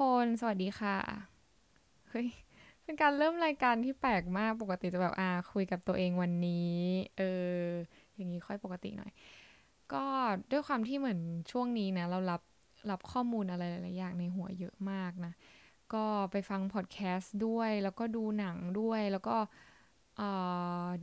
[0.00, 0.96] คน สวัสดีค่ะ
[2.10, 2.28] เฮ้ย
[2.82, 6.76] เป็นการเริ่มรายการที่แปลกมาก ปกติจะแบบอ่าคุยกับตัวเองวันนี้
[7.18, 7.66] เออ
[8.16, 9.12] อย่างนี้ค่อยปกติหน่อย
[9.92, 10.04] ก็
[10.50, 11.20] ด้วยความที่เหมือน
[11.50, 12.42] ช่วงนี้นะ เรารับ
[12.90, 15.32] รับข้อมูลอะไรหลายๆอย่างในหัวเยอะมากนะ
[15.94, 19.36] ก็ไปฟังพอดแคสต์ด้วย แล้วก็ดูหนังด้วย แล้วก็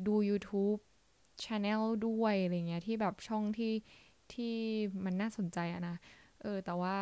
[0.08, 0.80] ดู YouTube
[1.44, 3.74] Channel ด้วยอะไรเงี้ยที่แบบช่องที่
[4.34, 4.56] ที่
[5.06, 5.96] มันน่าสนใจอะนะ
[6.42, 6.98] เออ แต่ว่า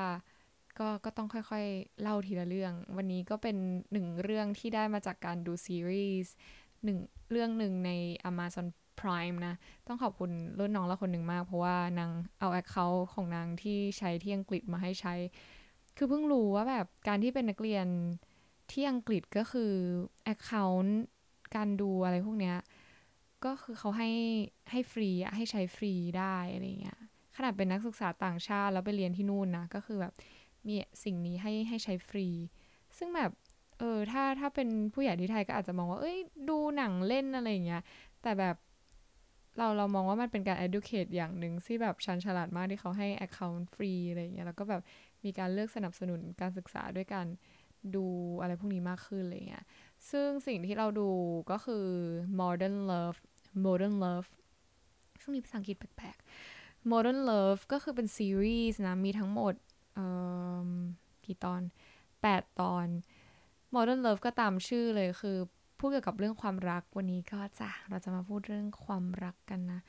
[0.80, 3.58] ก็ก็ต้องค่อยๆ เล่าทีละเรื่อง วันนี้ก็เป็น
[3.92, 6.34] หนึ่งเรื่องที่ได้มาจากการดูซีรีส์
[6.84, 6.98] หนึ่ง
[7.32, 7.92] เรื่องหนึ่งใน
[8.30, 8.68] Amazon
[9.00, 9.56] Prime นะ
[9.88, 15.14] ต้องขอบคุณรุ่นน้องละคนหนึ่งมาก เพราะว่านางเอาแอคเคาท์ของนางที่ใช้ที่อังกฤษมาให้ใช้
[15.98, 17.88] คือเพิ่งรู้ว่าแบบการที่เป็นนักเรียน
[18.72, 19.72] ที่อังกฤษก็คือ
[20.26, 21.04] แอคเคาท์
[21.56, 22.58] การดูอะไรพวกเนี้ย
[23.46, 24.12] ก็คือเขาให้
[24.72, 27.00] ให้ฟรีอะให้ใช้ฟรีได้อะไรเงี้ย
[27.36, 30.14] ขนาดเป็นนักศึกษาต่างชาติแล้วไปเรียนที่นู่นนะ ก็คือแบบ
[30.68, 32.28] มีสิ่งนี้ให้ให้ใช้ฟรี
[32.98, 33.32] ซึ่งแบบ
[33.80, 36.18] เออถ้าถ้าเป็นผู้ใหญ่ที่ไทยก็อาจจะมองว่า เอ้ย
[36.50, 37.84] ดูหนังเล่นอะไรอย่างเงี้ย
[38.22, 38.56] แต่แบบ
[39.58, 44.82] เราเรามองว่ามันเป็นการ educate อย่างหนึ่งที่แบบชันฉลาดมากที่เขาให้ account ฟรีอะไรเงี้ย แล้วก็แบบ
[45.26, 47.28] มีการเลือกสนับสนุนการศึกษาด้วยการ
[47.96, 48.06] ดู
[48.42, 49.66] อะไรพวกนี้มากขึ้นอะไรเงี้ย
[50.12, 51.10] ซึ่งสิ่งที่เราดู
[51.52, 51.86] ก็คือ
[52.42, 53.18] modern love
[53.66, 54.28] modern love
[55.22, 59.54] ช่วงนี้ภาษาอังกฤษแปลกๆ modern love ก็คือเป็นซีรีส์นะ มีทั้งหมด
[61.26, 61.62] กี่ตอน
[62.12, 62.88] 8 ตอน
[63.74, 65.38] Modern Love ก็ตามชื่อเลยคือ
[65.80, 69.82] พูดเกี่ยวกับเรื่องความรักวันนี้ก็จะเราจะมาพูดเรื่องความรักกันนะ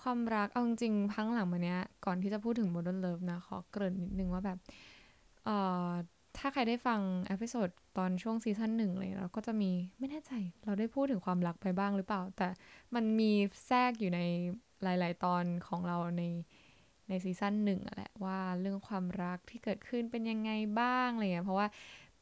[0.00, 4.58] ความรักเอาจริงพังหลังมาเนี้ย ก่อนที่จะพูดถึง Modern Love นะ ขอเกริ่นนิดนึงว่าแบบ
[5.44, 5.90] เอ่อ
[6.38, 10.32] ถ้าใครได้ฟัง episode ตอนช่วง season หนึ่งเลยเราก็จะมีไม่แน่ใจ
[10.64, 12.48] เราได้พูดถึงความรักไปบ้างหรือเปล่า แต่
[12.94, 13.30] มันมี
[13.66, 14.20] แทรกอยู่ใน
[14.82, 16.22] หลาย ๆ ตอนของเราใน
[17.08, 20.50] ใน season หนึ่งแหละว่าเรื่องความรักที่เกิดขึ้นเป็นยังไง
[20.80, 21.66] บ้างอะไรเงี้ยเพราะว่า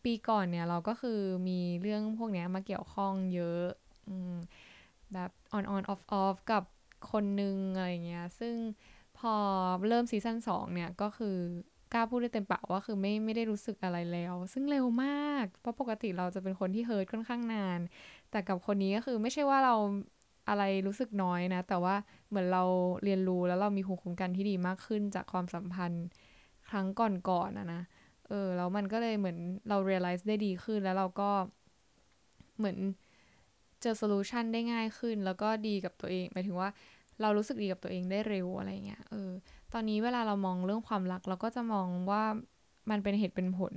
[0.05, 4.11] ปีก่อนเนี่ยเราก็คือมีเรื่องพวกนี้มาเกี่ยวข้องเยอะ
[5.13, 6.65] แบบ on on off off กับ
[7.13, 8.55] คนนึงอะไรเงี้ยซึ่ง
[9.19, 9.35] พอ
[9.89, 11.37] เริ่ม season สองเนี่ยก็คือ
[11.93, 17.81] กล้าพูดได้เต็มปากว่าคือไม่ไม่ได้รู้สึกอะไรแล้ว ซึ่งเร็วมาก เพราะปกติเราจะเป็นคนที่ hurt ค่อนข้างนาน
[18.31, 19.75] แต่กับคนนี้ก็คือไม่ใช่ว่าเรา
[20.49, 21.95] อะไรรู้สึกน้อยนะ แต่ว่า
[22.29, 22.65] เหมือนเรา
[23.05, 26.07] เรียนรู้แล้วเรามีภูมิคุ้มกันที่ดีมากขึ้นจากความสัมพันธ์
[26.69, 27.83] ครั้งก่อนๆนะนะ
[28.29, 29.39] เออแล้วมันก็เลยเหมือน
[29.69, 31.31] เรา realize ได้ดีขึ้นแล้วเราก็
[32.59, 32.79] เหมือน
[33.81, 36.69] เจอ solution ได้ง่ายขึ้น แล้วก็ดีกับตัวเองหมายถึงว่า
[37.21, 39.31] เรารู้สึกดีกับตัวเองได้เร็วอะไรเงี้ยเออ
[39.73, 42.23] ตอนนี้เวลาเรามองเรื่องความรัก เราก็จะมองว่า
[42.91, 43.75] มันเป็นเหตุเป็นผล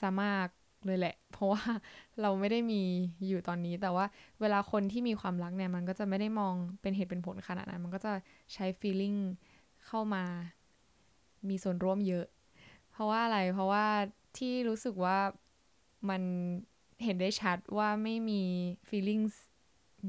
[0.00, 0.48] ซะมาก
[0.86, 1.62] เลยแหละ เพราะว่า
[2.22, 2.82] เราไม่ได้มี
[3.28, 4.04] อยู่ตอนนี้ แต่ว่า
[4.40, 8.12] เวลาคนที่มีความรักเนี่ยมันก็จะไม่ได้มองเป็นเหตุเป็นผลขนาดนั้น มันก็จะ
[8.52, 9.18] ใช้ feeling
[9.86, 10.24] เข้ามา
[11.48, 12.26] มีส่วนร่วมเยอะ
[12.90, 13.86] เพราะว่าอะไร เพราะว่า
[14.38, 15.18] ที่รู้สึกว่า
[16.10, 16.22] มัน
[17.04, 18.42] เห็นได้ชัดว่าไม่มี
[18.88, 19.34] feelings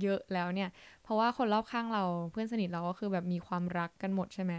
[0.01, 0.69] เยอะแล้วเนี่ย
[1.03, 4.53] เพราะว่าคนรอบข้างเราเพื่อนสนิทเราก็คือแบบมีความรักกันหมดใช่ไหม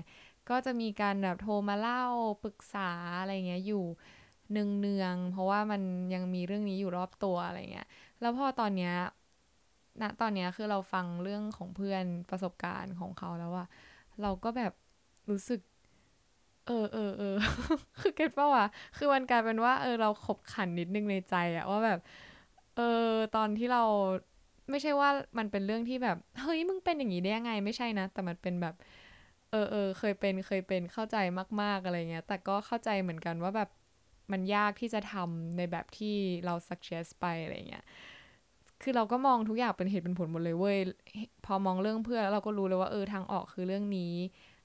[0.48, 2.04] ก็จะมีการแบบโทรมาเล่า
[2.44, 2.90] ปรึกษา
[3.20, 3.84] อะไรเงี้ยอยู่
[4.52, 5.82] เนืองๆเพราะว่ามัน
[6.14, 7.86] ยังมีเรื่องนี้อยู่รอบตัวอะไรเงี้ย
[8.20, 8.92] แล้วพอตอนเนี้ย
[10.02, 13.66] ณตอนเนี้ยคือเราฟังเรื่องของเพื่อนประสบการณ์ของเขาแล้วอะ
[14.22, 14.72] เราก็แบบ
[15.30, 15.60] รู้สึก
[16.66, 17.36] เออเออเออ
[18.00, 21.98] คือเก็ตป่าวะคือมันกลายเป็นว่าเออเราขบขันนิดนึงในใจอะว่าแบบ
[22.76, 22.82] เออ
[23.36, 23.82] ตอนที่เรา
[24.70, 28.74] ไม่ใช่ว่ามันเป็นเรื่องที่แบบเฮ้ยมึงเป็นอย่างนี้ได้ยังไงไม่ใช่นะ แต่มันเป็นแบบ
[29.50, 31.16] เออเออเคยเป็นเคยเป็นเข้าใจ
[31.62, 33.68] มาก ๆอะไรเงี้ย แต่ก็เข้าใจเหมือนกันว่าแบบ
[34.32, 37.84] มันยากที่จะทำในแบบที่เรา suggest ไปอะไรเงี้ย
[38.82, 40.78] คือเราก็มองทุกอย่างเป็นเหตุเป็นผลหมดเลยเว้ย
[41.47, 44.15] พอมองเรื่องเพื่อนแล้วเราก็รู้เลยว่าเออทางออกคือเรื่องนี้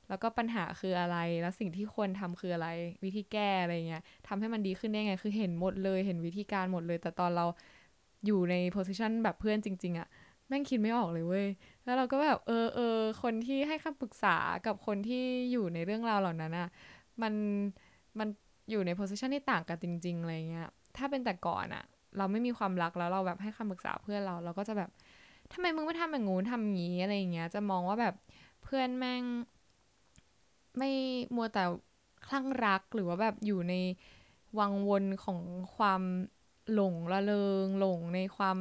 [0.09, 2.67] แล้วก็ปัญหาคืออะไร แล้วสิ่งที่ควรทำคืออะไร
[3.03, 7.45] วิธีแก้อะไรเงี้ยทำให้มันดีขึ้นได้ไง คือเห็นหมดเลย เห็นวิธีการหมดเลย แต่ตอนเรา
[8.25, 10.07] อยู่ใน position แบบเพื่อนจริง ๆอะ
[10.47, 11.47] แม่งคิดไม่ออกเลยเว้ย
[11.83, 16.67] แล้วเราก็แบบเออเออคนที่ให้คำปรึกษากับคนที่อยู่ในเรื่องราวเหล่านั้นอะ
[17.21, 17.33] มัน
[18.19, 18.29] มัน
[18.69, 20.67] อยู่ในโพสิชันที่ต่างกันจริง ๆ อะไรเงี้ย
[20.97, 21.83] ถ้าเป็นแต่ก่อนอะ
[22.17, 24.89] เราไม่มีความรักแล้วเราแบบให้คำปรึกษาเพื่อนเราเราก็จะแบบ
[25.53, 28.15] ทำไมมึงไม่ทำแบบงูทำงี้อะไรเงี้ย จะมองว่าแบบ
[28.63, 29.23] เพื่อนแม่ง
[30.77, 30.91] ไม่
[31.35, 31.63] มัวแต่
[32.27, 33.73] คลั่งรักหรือว่าแบบอยู่ใน
[34.59, 35.39] วังวนของ
[35.75, 36.01] ความ
[36.73, 37.33] หลงละเล
[37.65, 38.57] งหลงในความ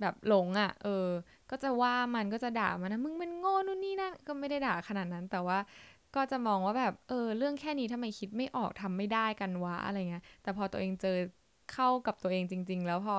[0.00, 1.06] แบบหลงอะ่ะ เออ
[1.50, 5.58] ก็จะว่ามันก็จะด่ามันนะมึงมันโง่นู่นนี่นั่นก็ไม่ได้ด่าขนาดนั้น แต่ว่า
[6.14, 11.16] ก็จะมองว่าแบบเออเรื่องแค่นี้ทำไมคิดไม่ออกทำไม่ได้กันวะอะไรเงี้ย แต่พอตัวเองเจอ
[11.72, 13.16] เข้ากับตัวเองจริง ๆ แล้วพอ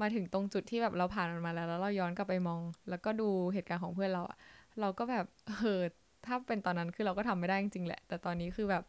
[0.00, 4.36] มาถึงตรงจุดที่แบบเราผ่านมันมาแล้ว แล้วเราย้อนกลับไปมอง แล้วก็ดูเหตุการณ์ของเพื่อนเราอะ
[4.80, 5.80] เราก็แบบเออ
[6.26, 8.84] ถ้าเป็นตอนนั้นคือเราก็ทำไม่ได้จริงๆแหละ แต่ตอนนี้คือแบบ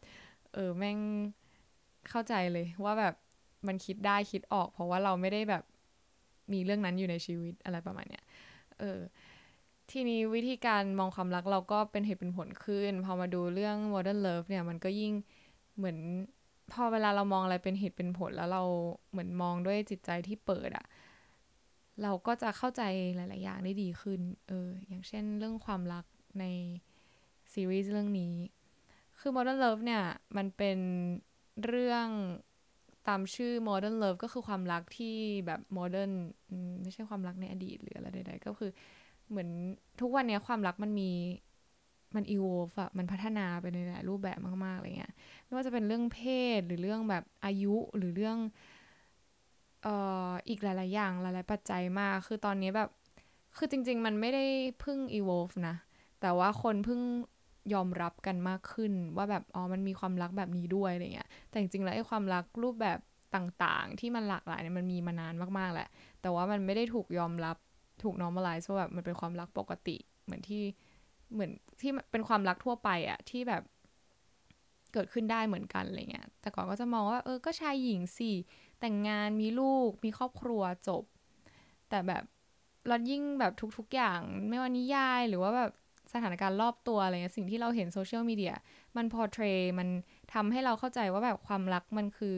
[0.53, 0.97] เออแม่ง
[2.09, 3.13] เข้าใจเลยว่าแบบ
[3.67, 5.63] มันคิดได้คิดออก เพราะว่าเราไม่ได้แบบ
[6.53, 8.23] มีเรื่องนั้นอยู่ในชีวิตอะไรประมาณเนี้ย
[8.79, 8.99] เออ
[9.91, 15.13] ทีนี้วิธีการมองความรักเราก็เป็นเหตุเป็นผลขึ้น พอมาดูเรื่อง modern love เนี่ยมันก็ยิ่ง
[15.77, 15.97] เหมือน
[16.71, 18.63] พอเวลาเรามองอะไรเป็นเหตุเป็นผลแล้วเรา
[19.11, 20.85] เหมือนมองด้วยจิตใจที่เปิดอะ
[22.03, 22.81] เราก็จะเข้าใจ
[23.15, 26.05] หลาย ๆ อย่างได้ดีขึ้น เออ อย่างเช่นเรื่องความรัก
[26.39, 26.45] ใน
[27.53, 28.33] ซีรีส์เรื่องนี้
[29.19, 30.03] คือ Modern Love เนี่ย
[30.38, 30.77] มันเป็น
[31.65, 32.07] เรื่อง
[33.07, 35.15] ตามชื่อ Modern Love ก็คือความรักที่
[35.45, 36.11] แบบ Modern
[36.81, 38.71] ไม่ใช่ความรักในอดีตหรืออะไรใด ๆ ก็คือ
[39.31, 39.49] เหมือน
[40.01, 41.09] ทุกวันนี้ความรักมันมี
[42.15, 45.13] มันอีโวฟอะมันพัฒนาไปในหลายรูปแบบมากๆอะไรเงี้ย
[45.45, 46.19] ไม่ว่าจะเป็นเรื่องเพ
[46.57, 48.37] ศหรือเรื่องแบบอายุหรือเรื่อง
[49.83, 49.95] เอ่
[50.29, 52.89] ออีกหลายๆอย่างหลายๆปัจจัยมาก คือตอนนี้แบบ
[53.57, 54.45] คือจริง ๆ มันไม่ได้
[54.83, 55.75] พึ่ง evolve นะ
[56.21, 57.01] แต่ว่าคนเพิ่ง
[57.73, 62.99] ยอมรับกันมากขึ้นว่าแบบอ๋อมันมีความรักแบบนี้ด้วยอะไรเงี้ย แต่จริงๆแล้วไอ้ความรักรูปแบบ
[63.35, 65.87] ต่างๆ ที่มันหลากหลายเนี่ยมันมีมานานมากๆแหละ
[66.21, 67.57] แต่ว่ามันไม่ได้ถูกยอมรับ
[68.03, 70.63] ถูก normalize ว่าแบบมันเป็นความรักปกติเหมือนที่
[71.33, 71.51] เหมือน
[71.81, 73.63] ที่เป็นความรักทั่วไปอะที่แบบ
[74.94, 78.31] เกิดขึ้นได้เหมือนกันอะไรเงี้ย แต่ก่อนก็จะมองว่าเออ ก็ชายหญิงสิ
[78.80, 81.03] แต่งงานมีลูกมีครอบครัวจบ
[81.89, 82.24] แต่แบบ
[82.88, 84.19] เรายิ่งแบบทุกๆอย่าง
[84.50, 85.71] ไม่ว่านิยายหรือว่าแบบ
[86.13, 88.56] สถานการณ์รอบตัวอะไรเงี้ยสิ่งที่เราเห็นโซเชียลมีเดีย
[88.98, 89.44] มันพอเทร
[89.80, 89.88] มัน
[90.33, 92.36] ทำให้เราเข้าใจว่าแบบความรักมันคือ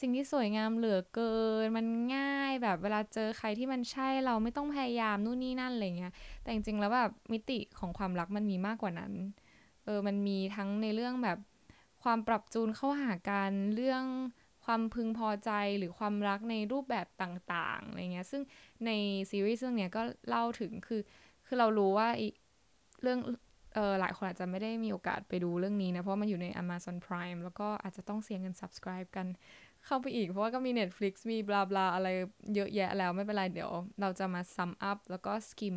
[0.00, 1.86] สิ่งที่สวยงามเหลือเกิน มัน
[2.16, 6.12] ง่ายแบบเวลาเจอใครที่มันใช่เราไม่ต้องพยายามนู่นนี่นั่นอะไรเงี้ย
[6.42, 9.12] แต่จริงๆแล้วแบบมิติของความรักมันมีมากกว่านั้น
[9.84, 11.38] เออ มันมีทั้งในเรื่องแบบ
[12.02, 14.04] ความปรับจูนเข้าหากันเรื่อง
[14.64, 18.42] ความพึงพอใจหรือความรักในรูปแบบต่างๆอะไรเงี้ย ซึ่ง
[18.86, 18.90] ใน
[19.30, 21.00] ซีรีส์เรื่องนี้ก็เล่าถึงคือ
[21.46, 22.08] คือเรารู้ว่า
[23.02, 23.18] เรื่อง
[23.74, 29.26] เออหลายคนอาจจะไม่ได้มีโอกาสไปดูเรื่องนี้นะ เพราะมันอยู่ใน Amazon Prime แล้วก็อาจจะต้องเสียเงิน subscribe กัน
[29.86, 32.08] เข้าไปอีก เพราะว่าก็มี Netflix มีบลาบลาอะไร
[32.54, 35.76] เยอะแยะแล้วไม่เป็นไร เดี๋ยวเราจะมา sum up แล้วก็ skim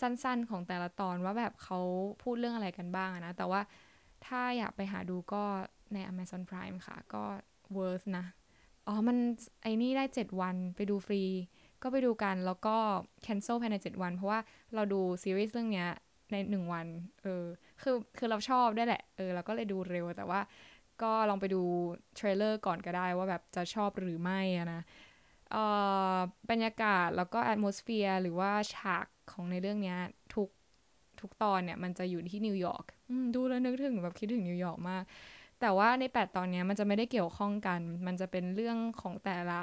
[0.00, 1.80] สั้นๆ ของแต่ละตอนว่าแบบเขา
[2.22, 3.60] พูดเรื่องอะไรกันบ้างนะ แต่ว่า
[4.26, 5.42] ถ้าอยากไปหาดูก็
[5.92, 7.24] ใน Amazon Prime ค่ะ ก็
[7.76, 8.24] worth นะ
[8.86, 9.16] อ๋อ มัน
[9.62, 11.22] ไอ้นี่ได้ 7 วันไปดูฟรี
[11.82, 12.76] ก็ไปดูกันแล้วก็
[13.26, 14.40] cancel ภายใน 7 วัน เพราะว่า
[14.74, 15.88] เราดูซีรีส์เรื่องเนี้ย
[16.32, 16.86] ใน 1 วัน
[17.22, 17.44] เออ
[17.82, 20.40] คือ คือเราชอบได้แหละ เออ เราก็เลยดูเร็ว แต่ว่า
[21.02, 21.62] ก็ลองไปดู
[22.14, 24.82] เทรลเลอร์ก่อนก็ได้ว่าแบบจะชอบหรือไม่นะ
[26.50, 29.96] บรรยากาศแล้วก็ atmosphere หรือว่าฉากของในเรื่องนี้
[30.34, 30.48] ทุก
[31.20, 32.84] ทุกตอนเนี่ยมันจะอยู่ที่นิวยอร์ก
[33.34, 35.02] ดูแล้วนึกถึงแบบคิดถึงนิวยอร์กมาก
[35.60, 39.60] แต่ว่าในแปดตอนนี้มันจะไม่ได้เกี่ยวข้องกัน มันจะเป็นเรื่องของแต่ละ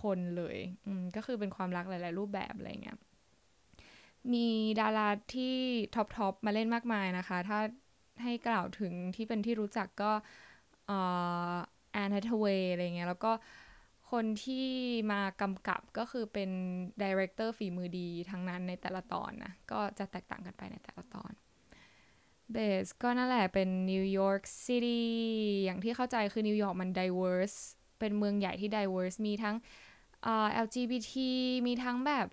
[0.00, 0.56] คนเลย
[0.86, 2.98] อืก็คือเป็นความรักหลาย ๆ รูปแบบอะไรเงี้ย
[4.32, 4.46] มี
[4.80, 5.56] ดาราที่
[5.94, 7.58] top top มาเล่นมากมายนะคะ ถ้า
[8.22, 10.12] ให้กล่าวถึงที่เป็นที่รู้จักก็
[11.92, 13.32] Anne Hathaway อะไรเงี้ยแล้วก็
[14.10, 14.68] คนที่
[15.12, 16.50] มากำกับก็คือเป็น
[17.02, 21.32] director ฝีมือดีทั้งนั้นในแต่ละตอนนะ ก็จะแตกต่างกันไปในแต่ละตอน
[22.52, 25.08] base ก็นั่นแหละเป็นนิวยอร์กซิตี้
[25.64, 27.58] อย่างที่เข้าใจคือนิวยอร์กมัน diverse
[27.98, 29.56] เป็นเมืองใหญ่ที่ diverse มีทั้ง
[30.32, 31.12] uh, LGBT
[31.66, 32.26] มีทั้งแบบ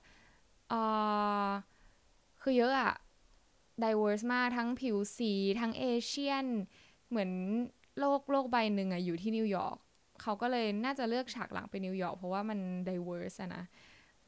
[0.79, 1.49] uh,
[2.41, 2.93] คือเยอะอะ
[3.83, 6.45] diverse มากทั้งผิวสี ทั้ง Asian
[7.09, 7.31] เหมือน
[7.99, 9.77] โลกโลกใบหนึ่งอะอยู่ที่นิวยอร์ก
[10.21, 13.63] เขาก็เลยน่าจะเลือกฉากหลังเป็นนิวยอร์กเพราะว่ามัน diverse อะนะ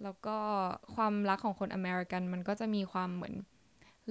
[0.03, 0.37] แล้วก็
[0.95, 3.35] ความรักของคนอเมริกันมันก็จะมีความเหมือน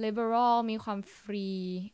[0.03, 1.47] liberal มีความฟรี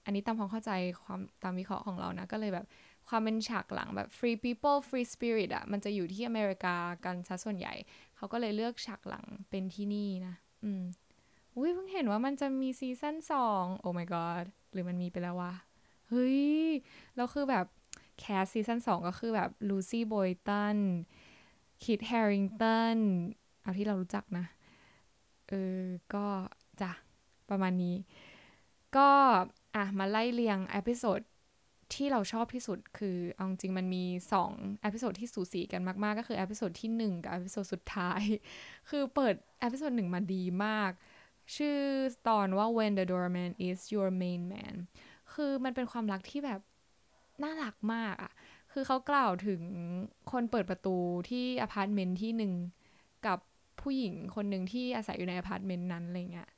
[0.06, 0.72] อันนี้ตามความเข้าใจ
[1.04, 2.66] ความตามวิเคราะห์ของเรานะ ก็เลยแบบ
[3.10, 7.74] ความเป็นฉากหลังแบบ free people free spirit อะมันจะอยู่ที่อเมริกากันซะส่วนใหญ่
[8.18, 10.84] เขาก็เลยเลือกฉากหลังเป็นที่นี่นะ อืม
[11.56, 15.54] อุ้ยเพิ่งเห็นว่ามันจะมีซีซั่นสองโอ้ my god หรือมันมีไปแล้ววะ
[16.16, 16.42] ฮ้ย
[17.16, 17.66] แล้วคือแบบ
[18.20, 20.78] cast ซีซั่นสองก็คือแบบลูซี่บอยตัน
[21.84, 22.98] คิตแฮริงตัน
[23.62, 24.46] เอาที่เรารู้จักนะ
[25.50, 25.82] เออ
[26.14, 26.28] ก็
[26.82, 26.92] จ้ะ
[27.50, 27.96] ประมาณนี้
[28.98, 29.10] ก็
[29.76, 31.20] อะ มาไล่เรียง episode
[31.94, 34.06] ที่เราชอบที่สุดคือเอาจริงมันมี
[34.44, 38.22] 2 episode ที่สูสีกันมาก ๆ ก็คือ episode ที่ 1 กับ episode สุดท้าย
[38.90, 40.92] คือเปิด episode หนึ่งมาดีมาก
[41.56, 41.80] ชื่อ
[42.28, 44.76] ตอนว่า when the doorman is your main man
[45.36, 46.62] คือมันเป็นความรักที่แบบ
[47.44, 48.32] น่ารักมากอะ่ะ
[48.72, 49.62] คือเขากล่าวถึง
[50.32, 50.96] คนเปิดประตู
[51.30, 52.54] ที่อพาร์ตเมนต์ที่หนึ่ง
[53.28, 53.40] กับ
[53.82, 56.50] ผู้หญิงคนหนึ่งที่อาศัยอยู่ในอพาร์ตเมนต์นั้นอะไรเงี้ย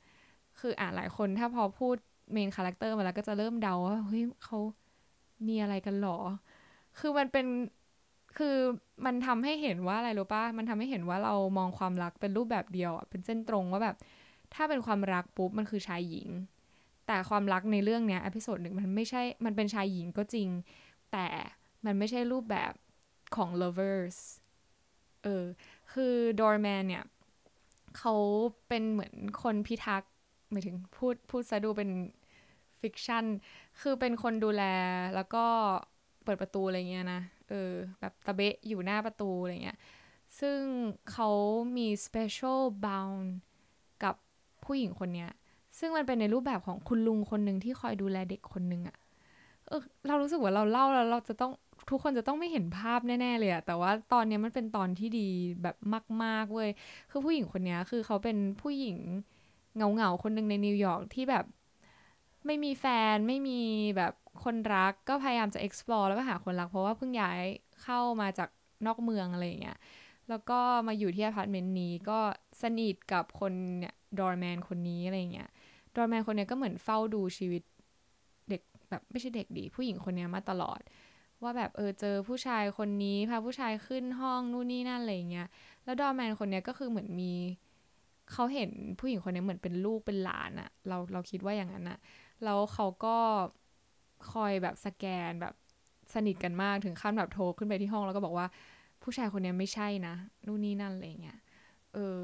[0.59, 1.95] คืออ่านหลายคนถ้าพอพูด
[2.33, 4.59] main character มาแล้วก็จะเริ่มเดาว่าเฮ้ยเขา
[5.47, 6.17] มีอะไรกันหรอ
[6.99, 7.45] คือมันเป็น
[8.37, 8.55] คือ
[9.05, 13.95] มันทำให้เห็นว่าอะไรรู้ปะมันทำให้เห็นว่าเรามองความรักเป็นรูปแบบเดียวอะ เป็นเส้นตรงว่าแบบ
[14.53, 16.27] ถ้าเป็นความรักปุ๊บมันคือชายหญิง
[17.07, 20.49] แต่ความรักในเรื่องเนี้ย episode หนึ่งมันไม่ใช่ มันเป็นชายหญิงก็จริง
[21.11, 21.27] แต่
[21.85, 22.73] มันไม่ใช่รูปแบบ
[23.35, 24.17] ของ lovers
[25.23, 25.45] เออ
[25.93, 27.05] คือ doorman เนี่ย
[27.97, 28.15] เขา
[28.67, 30.11] เป็นเหมือนคนพิทักษ์
[30.51, 31.89] หมายถึงพูดพูดซะดูเป็น
[32.81, 33.25] fiction
[33.81, 34.63] คือเป็นคนดูแล
[35.15, 35.45] แล้วก็
[36.23, 39.77] เปิดประตูอะไรเงี้ยนะ เออ แบบตะเบะอยู่หน้าประตูอะไรเงี้ย
[40.39, 40.59] ซึ่ง
[41.11, 41.29] เขา
[41.77, 43.27] มี special bound
[44.03, 44.15] กับ
[44.63, 45.31] ผู้หญิงคนเนี้ย
[45.79, 48.97] ซึ่งมันเป็นในรูปแบบของคุณลุงคนหนึ่งที่คอยดูแลเด็กคนหนึ่งอะ
[49.67, 51.51] เออเรารู้สึกว่าเราเล่าแล้วเราจะต้อง
[51.89, 55.27] ทุกคนจะต้องไม่เห็นภาพแน่ๆเลยอะแต่ว่าตอนนี้มันเป็นตอนที่ดี
[55.63, 55.75] แบบ
[56.23, 56.69] มาก ๆเว้ย
[57.11, 58.97] คือผู้หญิงคนนี้คือเขาเป็นผู้หญิง
[59.75, 61.45] เหงาๆคนหนึ่งในนิวยอร์กที่แบบ
[62.45, 63.59] ไม่มีแฟนไม่มี
[63.97, 67.39] แบบคนรักก็พยายามจะ explore แล้วก็หาคนรัก เพราะว่าเพิ่งย้าย
[67.83, 68.49] เข้ามาจาก
[68.85, 69.77] นอกเมืองอะไรอย่างเงี้ย
[70.29, 72.19] แล้วก็มาอยู่ที่อพาร์ตเมนต์นี้ก็
[72.61, 75.49] สนิทกับคนเนี่ย doorman คนนี้อะไรเงี้ย
[75.97, 77.63] doorman คนนี้ก็เหมือนเฝ้าดูชีวิต
[78.49, 80.79] เด็กแบบไม่ใช่เด็กดี ผู้หญิงคนนี้มาตลอด
[81.43, 85.47] ว่าแบบเออเจอผู้ชายคนนี้พาผู้ชายขึ้นห้องนู่นนี่นั่นอะไรเงี้ย
[85.83, 87.33] แล้ว doorman คนนี้ก็คือเหมือนมี
[88.31, 91.97] เขาเห็นผู้หญิงคนนี้เหมือนเป็นลูกเป็นหลานอะเราเราคิดว่าอย่างนั้นอะ
[92.43, 93.17] แล้วเขาก็
[94.31, 95.53] คอยแบบสแกนแบบ
[96.13, 98.47] สนิทกันมากถึงขั้นแบบโทรขึ้นไปที่ห้องแล้วก็บอกว่า
[99.03, 101.39] ผู้ชายคนนี้ไม่ใช่นะนู่นนี่นั่นอะไรเงี้ย
[101.93, 102.21] เออ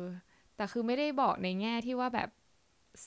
[0.55, 2.29] แต่คือไม่ได้บอกในแง่ที่ว่าแบบ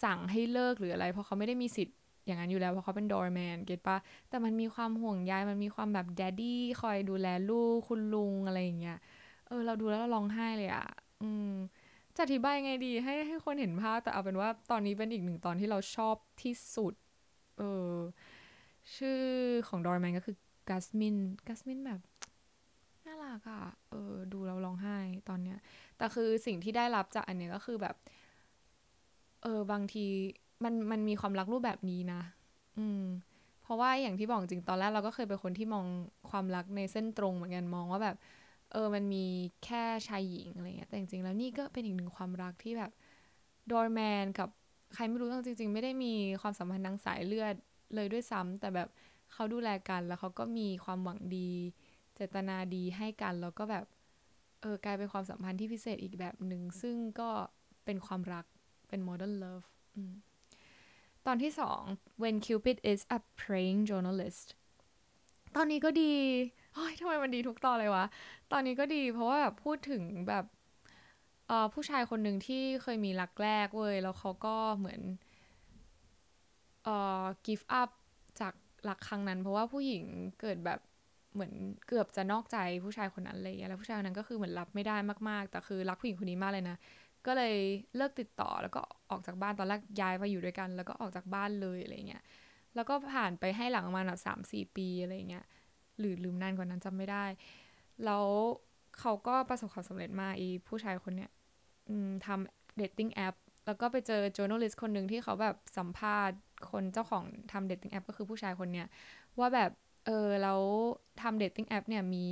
[0.03, 3.97] สั่งให้เลิกหรืออะไร เพราะเขาไม่ได้มีสิทธิ์อย่างนั้นอยู่แล้วเพราะเขาเป็น doorman get ปะ
[4.29, 8.99] แต่มันมีความห่วงใยมันมีความแบบ daddy คอยดูแลลูกคุณลุงอะไรอย่างเงี้ย
[9.47, 10.87] เออเราดูแล้วเราร้องไห้เลยอะ
[11.23, 11.51] อืม
[12.17, 16.95] จะอธิบายไงดี ให้ให้คนเห็นภาพแต่เอาเป็นว่าตอนนี้เป็นอีกหนึ่งตอนที่เราชอบที่สุด
[17.59, 17.93] เออ
[18.97, 19.21] ชื่อ
[19.69, 20.37] ของดอร์แมนก็คือ
[20.69, 21.17] กัสมิน
[21.47, 22.01] กัสมินแบบ
[23.07, 25.59] น่ารักอะเออ ดูเราร้องไห้ตอนเนี้ย
[25.97, 27.97] แต่คือสิ่งที่ได้รับจากอันเนี้ยก็คือแบบ
[29.43, 30.05] เออบางที
[30.65, 32.21] มันมันมีความรักรูปแบบนี้นะ
[32.79, 33.03] อืม
[33.63, 35.87] เพราะว่าอย่างที่บอกจริงตอนแรกเราก็เคยเป็นคนที่มอง
[36.31, 38.17] ความรักในเส้นตรงเหมือนกันมองว่าแบบ
[38.73, 39.25] เออมันมี
[39.65, 42.91] แค่ชายหญิงอะไรเงี้ยแต่จริงๆแล้วนี่ก็เป็นอีกหนึ่งความรักที่แบบ
[43.71, 44.49] ดอร์แมนกับ
[44.95, 47.55] ใครไม่รู้จริง ๆ ไม่ได้มีความสัมพันธ์ทางสายเลือด
[47.95, 48.89] เลยด้วยซ้ำแต่แบบ
[49.33, 51.51] เขาดูแลกันแล้วเขาก็มีความหวังดี
[52.15, 53.85] เจตนาดีให้กันแล้วก็แบบ
[54.61, 57.31] เออกลายเป็นความสัมพันธ์ที่พิเศษอีกแบบหนึ่งซึ่งก็
[57.85, 58.45] เป็นความรัก
[58.89, 59.67] เป็น modern love
[61.27, 61.81] ตอนที่สอง
[62.23, 64.47] when Cupid is a praying journalist
[65.57, 66.13] ตอนนี้ก็ดี
[66.75, 68.05] เฮ้ยทำไมมันดีทุกตอนเลยวะ
[68.53, 70.45] ตอนนี้ก็ดีเพราะว่าแบบพูดถึงแบบ
[71.75, 75.01] ผู้ชายคนหนึ่งที่เคยมีรักแรกเว้ย แล้วเขาก็เหมือน
[76.85, 77.91] เอ่อ give up
[78.41, 78.55] จาก
[78.89, 80.05] รักครั้งนั้น เพราะว่าผู้หญิง
[80.41, 80.81] เกิดแบบ
[81.35, 81.53] เหมือน
[81.89, 84.97] เกือบจะนอกใจผู้ชายคนนั้นเลยแล้วผู้ชายคนนั้นก็คือเหมือนรับไม่ได้
[85.29, 86.77] มากๆ แต่คือรักผู้หญิงคนนี้มากเลยนะ
[87.27, 87.55] ก็เลย
[87.97, 88.81] เลิกติดต่อแล้วก็
[89.11, 92.23] ออกจากบ้านตอนแรกย้ายมาอยู่ด้วยกัน แล้วก็ออกจากบ้านเลยอะไรเงี้ย
[92.75, 95.45] แล้วก็ผ่านไปให้หลังมาแบบสามสี่ปีอะไรเงี้ย
[95.99, 97.25] หรือลืมนานกว่านั้นจำไม่ได้
[98.05, 98.27] แล้ว
[99.01, 101.31] เขาก็ประสบความสำเร็จมากอีผู้ชายคนเนี้ย
[102.27, 103.35] ทำ dating app
[103.67, 106.39] แล้วก็ไปเจอ journalist คนหนึ่งที่เขาแบบสัมภาษณ์
[106.71, 108.87] คนเจ้าของทำ dating app ก็คือผู้ชายคนเนี้ย
[109.39, 109.71] ว่าแบบ
[110.07, 110.61] เออแล้ว
[111.23, 112.27] ทำ dating app เนี่ยมี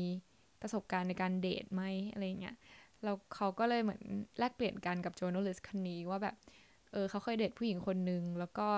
[0.62, 1.82] ประสบการณ์ในการเดทไหม
[2.12, 2.56] อะไรเงี้ย
[3.04, 4.02] แล้วเขาก็เลยเหมือน
[4.38, 6.36] แลกเปลี่ยนกันกับ journalist คนนี้ว่าแบบ
[6.92, 8.68] เออเขาเคยเดทผู้หญิงคนหนึ่งแล้วก็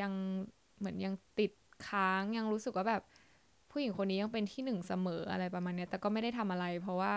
[0.00, 0.12] ยัง
[0.78, 1.52] เหมือนยังติด
[1.88, 3.02] ค้างยังรู้สึกว่าแบบ
[3.70, 7.12] ผู้หญิงคนนี้ยังเป็นที่หนึ่งเสมออะไรประมาณนี้แต่ก็ไม่ได้ทำอะไร เพราะว่า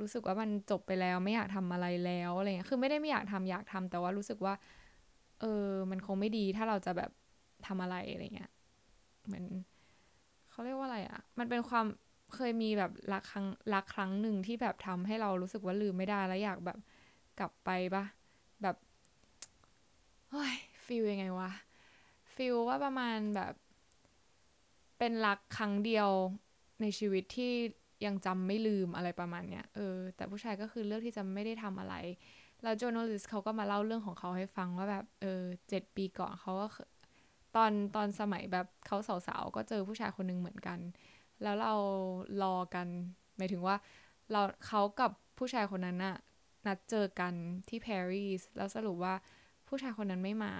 [0.00, 4.54] รู้สึกว่ามันจบไปแล้วไม่อยากทำอะไรแล้วอะไรเงี้ยคือไม่ได้ไม่อยากทำอยากทำแต่ว่ารู้สึกว่า
[5.40, 7.10] เออ มันคงไม่ดีถ้าเราจะแบบ
[7.66, 8.50] ทำอะไรอะไรเงี้ย
[9.26, 9.44] เหมือน
[10.50, 11.86] เขาเรียกว่าอะไรอะ่ะ มันเป็นความ
[12.36, 16.78] เคยมีแบบรักครั้งรักครั้งหนึ่งที่แบบทำให้เรารู้สึกว่าลืมไม่ได้แล้วอยากแบบ
[17.38, 18.04] กลับไปปะ
[18.62, 18.76] แบบ
[20.30, 21.50] เฮ้ยฟีลยังไงวะ
[22.34, 23.54] ฟีลว่าประมาณแบบ
[24.98, 26.08] เป็นรักครั้งเดียว
[26.80, 27.52] ในชีวิตที่
[28.06, 31.94] ยังจำไม่ลืมอะไรประมาณเนี้ยเออแต่ผู้ชายก็คือเลือกที่จะไม่ได้ทำอะไร
[32.62, 36.66] แล้ว journalist เขาก็มาเล่าเรื่องของเขาให้ฟังว่าแบบเออเจ็ดปีก่อนเขาก็
[37.56, 40.78] ตอนตอนสมัยแบบเขาสาวๆก็เจอผู้ชายคนหนึ่งเหมือนกัน
[41.44, 41.74] แล้วเรา
[42.42, 42.86] รอกัน
[43.36, 43.76] หมายถึงว่า
[44.32, 46.16] เราเขากับผู้ชายคนนั้นน่ะ
[46.66, 47.34] นัดเจอกัน
[47.68, 49.14] ที่ปารีสแล้วสรุปว่า
[49.68, 50.54] ผู้ชายคนนั้นไม่มา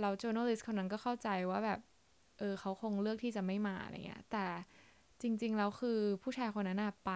[0.00, 1.80] เรา journalist คนนั้นก็เข้าใจว่าแบบ
[2.38, 4.46] เออเขาคงเลือกที่จะไม่มาอะไรเงี้ย แต่
[5.22, 7.12] จริง ๆ แล้วคือผู้ชายคนนั้นไป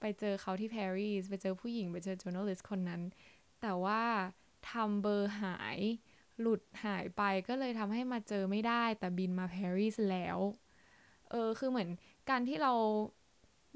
[0.00, 3.02] ไปเจอเขาที่ปารีสไปเจอผู้หญิงไปเจอ journalist คนนั้น
[3.60, 4.02] แต่ว่า
[4.70, 5.78] ทำเบอร์หาย
[6.40, 10.38] หลุดหายไปก็เลยทำให้มาเจอไม่ได้แต่บินมาปารีสแล้ว
[11.30, 11.88] เออคือเหมือน
[12.30, 12.72] การที่เรา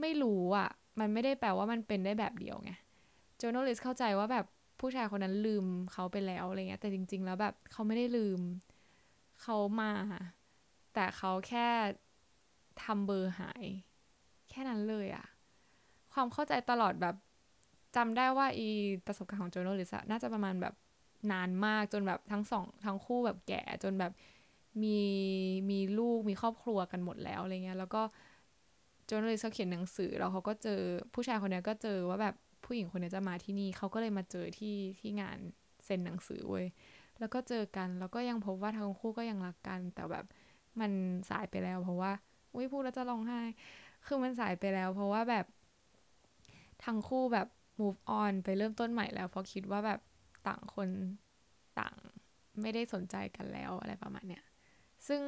[0.00, 0.68] ไม่รู้อะ
[1.00, 2.73] มันไม่ได้แปลว่ามันเป็นได้แบบเดียวไง
[3.40, 4.46] journalist เข้าใจว่าแบบ
[4.80, 8.40] ผู้ชายคนนั้นลืมเขาไปแล้วอะไรเงี้ยแต่จริง ๆ แล้วแบบเขาไม่ได้ลืม
[9.42, 9.92] เขามา
[10.94, 11.68] แต่เขาแค่
[12.82, 13.64] ทำเบอร์หาย
[14.50, 15.26] แค่นั้นเลยอะ
[16.12, 17.16] ความเข้าใจตลอดแบบ
[17.96, 18.68] จำได้ว่าอี
[19.06, 20.75] ประสบการณ์ของโจโนลิสน่าจะประมาณแบบ
[21.32, 24.12] นานมากจนแบบทั้งสองทั้งคู่แบบแก่จนแบบ
[24.83, 24.99] มี
[25.71, 28.02] มีลูกมีครอบครัวกันหมดแล้วอะไรเงี้ยแล้วก็
[29.09, 30.81] จนเลยเขาเขียนหนังสือแล้วเขาก็เจอ
[31.14, 35.38] ผู้ชายคนนี้ก็เจอว่าแบบผู้หญิงคนนี้จะมาที่นี่เขาก็เลยมาเจอที่ที่งาน
[35.85, 36.66] เซ็นหนังสือเว้ย
[37.19, 40.25] แล้วก็เจอกันแล้วก็ยังพบว่าทั้งคู่ก็ยังรักกัน แต่แบบ
[40.81, 40.90] มัน
[41.31, 42.12] สายไปแล้ว เพราะว่า
[42.54, 43.40] อุ้ยพูดแล้วจะร้องไห้
[44.07, 45.47] คือมันสายไปแล้ว เพราะว่าแบบ
[46.85, 47.49] ทั้งคู่แบบ
[47.81, 50.00] move on ไปเริ่มต้นใหม่แล้ว เพราะคิดว่าแบบ
[50.47, 50.88] ต่างคน
[51.78, 51.95] ต่าง
[52.61, 54.45] ไม่ได้สนใจกันแล้วอะไรประมาณเนี้ย
[55.08, 55.23] ซึ่ง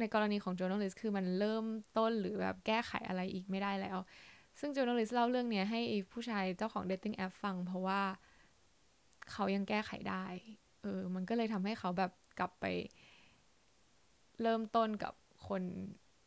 [0.00, 1.64] ในกรณีของ journalist คือมันเริ่ม
[1.98, 3.98] ต้นหรือแบบแก้ไขอะไรอีกไม่ได้แล้ว
[4.60, 5.80] ซึ่ง journalist เล่าเรื่องนี้ให้
[6.12, 8.00] ผู้ชายเจ้าของ dating app ฟัง เพราะว่า
[9.32, 10.26] เขายังแก้ไขได้
[10.82, 12.64] เออ มันก็เลยทำให้เขาแบบกลับไป
[14.42, 15.14] เริ่มต้นกับ
[15.48, 15.62] คน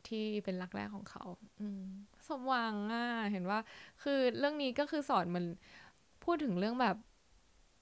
[0.07, 1.23] ที่เป็นรักแรกของเขา
[1.59, 1.83] อืม
[2.27, 3.59] สมหวังอะ เห็นว่า
[4.03, 5.45] คือเรื่องนี้ก็คือสอนมัน
[6.23, 6.95] พูดถึงเรื่องแบบ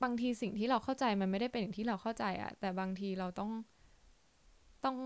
[0.03, 3.51] บางทีสิ่งที่เราเข้าใจมันไม่ได้เป็นอย่างที่เราเข้าใจอะแต่บางทีเราต้อง
[4.85, 4.97] ต้อง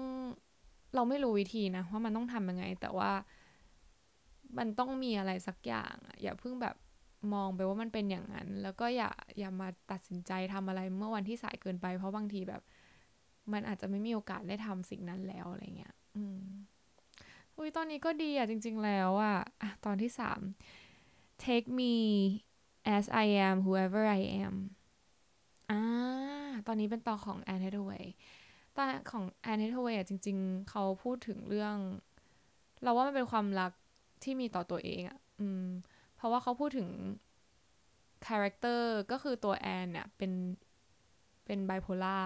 [0.95, 3.11] เราไม่รู้วิธีนะว่ามันต้องทำยังไง แต่ว่า
[4.57, 6.75] มันต้องมีอะไรสักอย่าง อย่าเพิ่งแบบ
[7.33, 12.61] มองไปว่ามันเป็นอย่างนั้น แล้วก็อย่าอย่ามาตัดสินใจทำอะไรเมื่อวันที่สายเกินไป เพราะบางทีแบบ
[13.53, 16.41] มันอาจจะไม่มีโอกาสได้ทำสิ่งนั้นแล้วอะไรเงี้ย อืม
[17.57, 20.39] อุ้ยตอนนี้ก็ดีอะจริง ๆ แล้วอะอะตอนที่สาม
[21.43, 21.93] take me
[22.95, 24.55] as I am whoever I am
[25.71, 25.81] อ่า
[26.67, 28.05] ตอนนี้เป็นต่อของ Anne Hathaway
[28.77, 31.75] ตอนของ Anne Hathaway จริง ๆ เขาพูดถึงเรื่อง
[32.83, 33.71] เราว่ามันเป็นความรัก
[34.23, 35.65] ที่มีต่อตัวเองอะ่ะอืม
[36.15, 36.87] เพราะว่าเขาพูดถึง
[38.27, 40.31] character ก็คือตัวแอนเนี่ยเป็น
[41.45, 42.17] เป็นไบโพล่า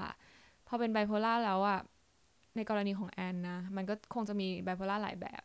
[0.68, 1.80] พอเป็นไบโพล่าแล้วอะ่ะ
[2.56, 5.42] ในกรณีของแอนนะ มันก็คงจะมีไบโพล่าหลายแบบ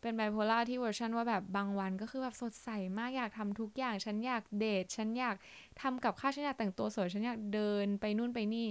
[0.00, 5.36] เป็นไบโพล่าที่เวอร์ชันว่าแบบบางวันก็คือแบบสดใสมากอยากทำทุกอย่าง ฉันอยากเดท ฉันอยาก
[5.80, 8.66] ทำกับข้าวฉันอยากแต่งตัวสวย ฉันอยากเดินไปนู่นไปนี่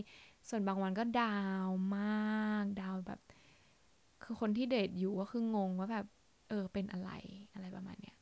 [0.51, 1.37] ส่วนบางวันก็ดา
[1.67, 3.19] วมากดาวแบบ
[4.23, 6.05] คือคนที่เดทอยู่ก็คืองงว่าแบบ
[6.49, 7.11] เออเป็นอะไร
[7.53, 8.15] อะไรประมาณเนี้ย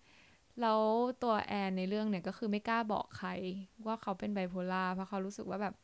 [0.61, 0.81] แล้ว
[1.23, 3.29] ตัวแอนในเรื่องเนี่ยก็คือไม่กล้าบอกใคร
[3.85, 5.75] ว่าเขาเป็นไบโพล่าเพราะเขารู้สึกว่าแบบ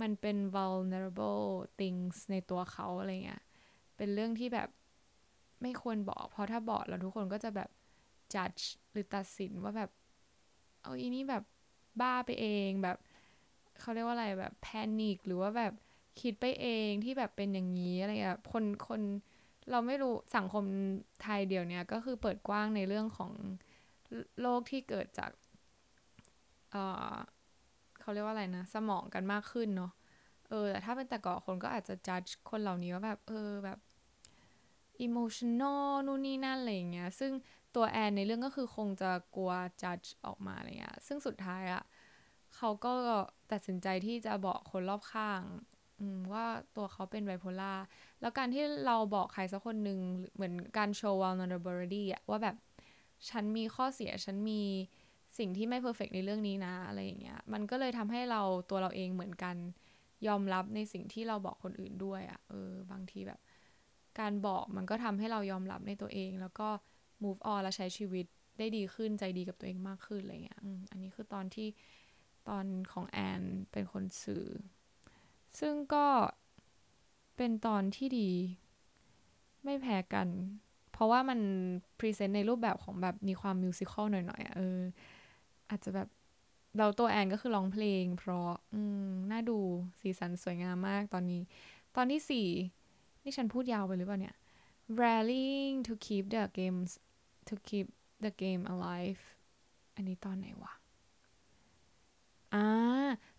[0.00, 1.46] มันเป็น vulnerable
[1.80, 3.42] things ในตัวเขาอะไรเงี้ย
[3.96, 4.68] เป็นเรื่องที่แบบ
[5.62, 7.70] ไม่ควรบอก เพราะถ้าบอกแล้วทุกคนก็จะแบบ
[8.34, 9.90] judge หรือตัดสินว่าแบบ
[10.82, 11.44] เอาอีนี่แบบ
[12.00, 12.96] บ้าไปเองแบบ
[13.82, 14.66] เขาเรียกว่าอะไรแบบแพ
[15.00, 15.72] นิคหรือว่าแบบ
[16.20, 19.00] คิดไปเองที่แบบเป็นอย่างนี้อะไรเงี้ยคนคน
[19.70, 20.64] เราไม่รู้สังคม
[21.22, 23.32] ไทยเดี๋ยวนี้ก็คือเปิดกว้างในเรื่องของ
[24.40, 25.30] โรคที่เกิดจาก
[26.70, 26.76] เอ
[27.12, 27.14] อ
[28.00, 29.92] เขาเรียกว่าอะไรนะ สมองกันมากขึ้นเนาะ
[30.48, 33.78] เออแต่ถ้าเป็นแต่ก่อนคนก็อาจจะจัดคนเหล่านี้ว่าแบบ เออแบบ
[35.06, 37.32] emotional นู่นนี่นั่นอะไรเงี้ยซึ่ง
[37.74, 39.52] ตัวแอนในเรื่องก็คือคงจะกลัว
[39.84, 41.82] จัดออกมาอะไรเงี้ยซึ่งสุดท้ายอะ
[42.56, 42.92] เขาก็
[43.52, 45.42] ตัดสินใจที่จะบอกคนรอบข้าง
[46.32, 47.74] ว่าตัวเขาเป็นไบโพล่า
[48.20, 49.98] แล้วการที่เราบอกใครสักคนหนึ่ง
[50.34, 52.56] เหมือนการโชว์ vulnerability อะว่าแบบ
[53.30, 54.62] ฉันมีข้อเสียฉันมี
[55.38, 59.56] สิ่งที่ไม่เพอร์เฟกในเรื่องนี้นะอะไรอย่างเงี้ย มันก็เลยทำให้เราตัวเราเองเหมือนกัน
[60.26, 63.40] ยอมรับในสิ่งที่เราบอกคนอื่นด้วยอะเออ บางทีแบบ
[64.20, 66.68] การบอกมันก็ทำให้เรายอมรับในตัวเอง แล้วก็
[67.22, 68.26] move on และใช้ชีวิต
[68.58, 70.58] ได้ดีขึ้นใจดีกับตัวเองมากขึ้นอะไรเงี้ย
[70.90, 71.68] อันนี้คือตอนที่
[72.48, 74.46] ตอนของแอนเป็นคนสื่อ
[75.60, 76.06] ซึ่งก็
[77.36, 78.30] เป็นตอนที่ดี
[79.64, 80.28] ไม่แพ้กัน
[80.92, 81.40] เพราะว่ามัน
[81.98, 84.78] พรีเซนต์ในรูปแบบของแบบมีความมิวสิควลหน่อยๆเออ
[85.70, 86.08] อาจจะแบบ
[86.78, 89.58] เราตัวแอนก็คือร้องเพลง เพราะอืมน่าดู
[90.00, 91.42] สีสันสวยงามมากตอนนี้
[91.96, 92.48] ตอนที่สี่
[93.22, 94.36] นี่ฉันพูดยาวไปหรือเปล่าเนี่ย
[95.00, 96.90] rallying to keep the games
[97.48, 97.86] to keep
[98.24, 99.22] the game alive
[99.94, 100.72] อันนี้ตอนไหนวะ
[102.52, 102.58] อ่า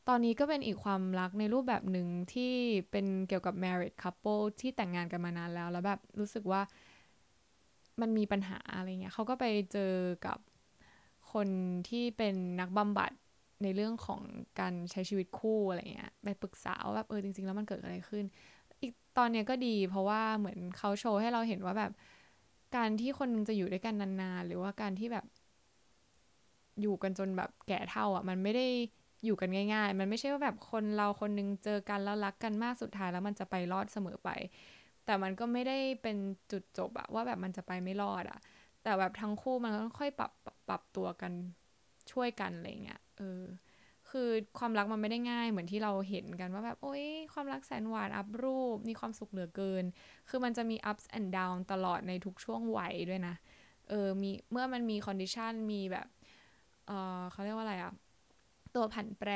[0.08, 2.54] ตอนนี้ก็เป็นอีกความรักในรูปแบบหนึ่งที่
[2.91, 6.62] เป็นเกี่ยวกับ married couple ที่แต่งงานกันมานานแล้ว แล้วแบบรู้สึกว่า
[8.02, 9.93] มันมีปัญหาอะไรเงี้ยเขาก็ไปเจอ
[10.26, 10.38] กับ
[11.34, 11.47] คน
[11.89, 13.12] ที่เป็นนักบำบัด
[13.63, 14.21] ในเรื่องของ
[14.60, 18.26] การใช้ชีวิตคู่อะไรเงี้ยไปปรึกษาว่าแบบเออจริง ๆ แล้วมันเกิดอะไรขึ้น
[18.82, 21.91] อีกตอนเนี้ยก็ดี เพราะว่าเหมือนเขาโชว์ให้เราเห็นว่าแบบ
[22.76, 25.26] การที่คนนึงจะอยู่ด้วยกันนานๆ หรือว่าการที่แบบ
[26.82, 28.65] อยู่กันจนแบบแก่เท่าอะ มันไม่ได้
[29.25, 34.29] อยู่กันง่าย ๆ มันไม่ใช่ว่าแบบคนเราคนนึงเจอกันแล้วรักกันมากสุดท้ายแล้วมันจะไปรอดเสมอไป
[35.05, 36.17] แต่มันก็ไม่ได้เป็น
[36.51, 38.39] จุดจบอะว่าแบบมันจะไปไม่รอดอะ
[38.83, 40.31] แต่แบบทั้งคู่มันก็ค่อยปรับ
[40.67, 41.33] ปรับตัวกัน
[42.12, 43.43] ช่วยกันอะไรเงี้ยเออ
[44.09, 49.83] คือความรักมันไม่ได้ง่ายเหมือนที่เราเห็นกันว่าแบบโอ๊ยความรักแสนหวานอัพรูปมีความสุขเหลือเกิน
[50.29, 53.36] คือมันจะมี ups and down ตลอดในทุกช่วงวัยด้วยนะ
[53.89, 56.07] เออมีเมื่อมันมี condition มีแบบ
[56.88, 57.93] เออเขาเรียกว่าอะไรอะ
[58.75, 59.29] ตัวผันแปร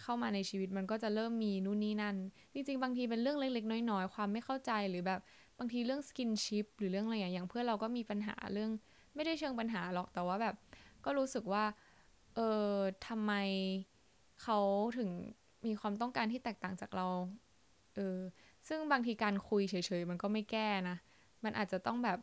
[0.00, 2.16] เข้ามาในชีวิตมันก็จะเริ่มมีนู่นนี่นั่น
[2.54, 5.20] จริง ๆ บางทีเป็นเรื่องเล็ก ๆ น้อยๆ ความไม่เข้าใจหรือแบบ
[5.58, 8.70] บางทีเรื่องสกินชิพหรือเรื่องอะไรอย่างอย่างเพื่อนเราก็มีปัญหาเรื่อง
[9.14, 10.54] ไม่ได้เชิงปัญหาหรอกแต่ว่าแบบ
[11.04, 11.64] ก็รู้สึกว่า
[12.34, 12.40] เอ
[12.72, 12.74] อ
[13.06, 13.32] ทำไม
[14.42, 14.58] เขา
[14.98, 15.10] ถึง
[15.66, 17.06] มีความต้องการที่แตกต่างจากเรา
[17.94, 18.18] เออ
[18.68, 20.96] ซึ่งบางทีการคุยเฉยๆ มันก็ไม่แก้นะ
[21.44, 22.18] มันอาจจะต้องแบบ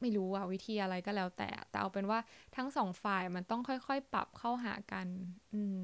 [0.00, 2.18] ไม่รู้ว่าวิธีอะไรก็แล้วแต่ แต่เอาเป็นว่า
[2.56, 5.06] ทั้งสองฝ่ายมันต้องค่อยๆ ปรับเข้าหากัน
[5.54, 5.76] อืม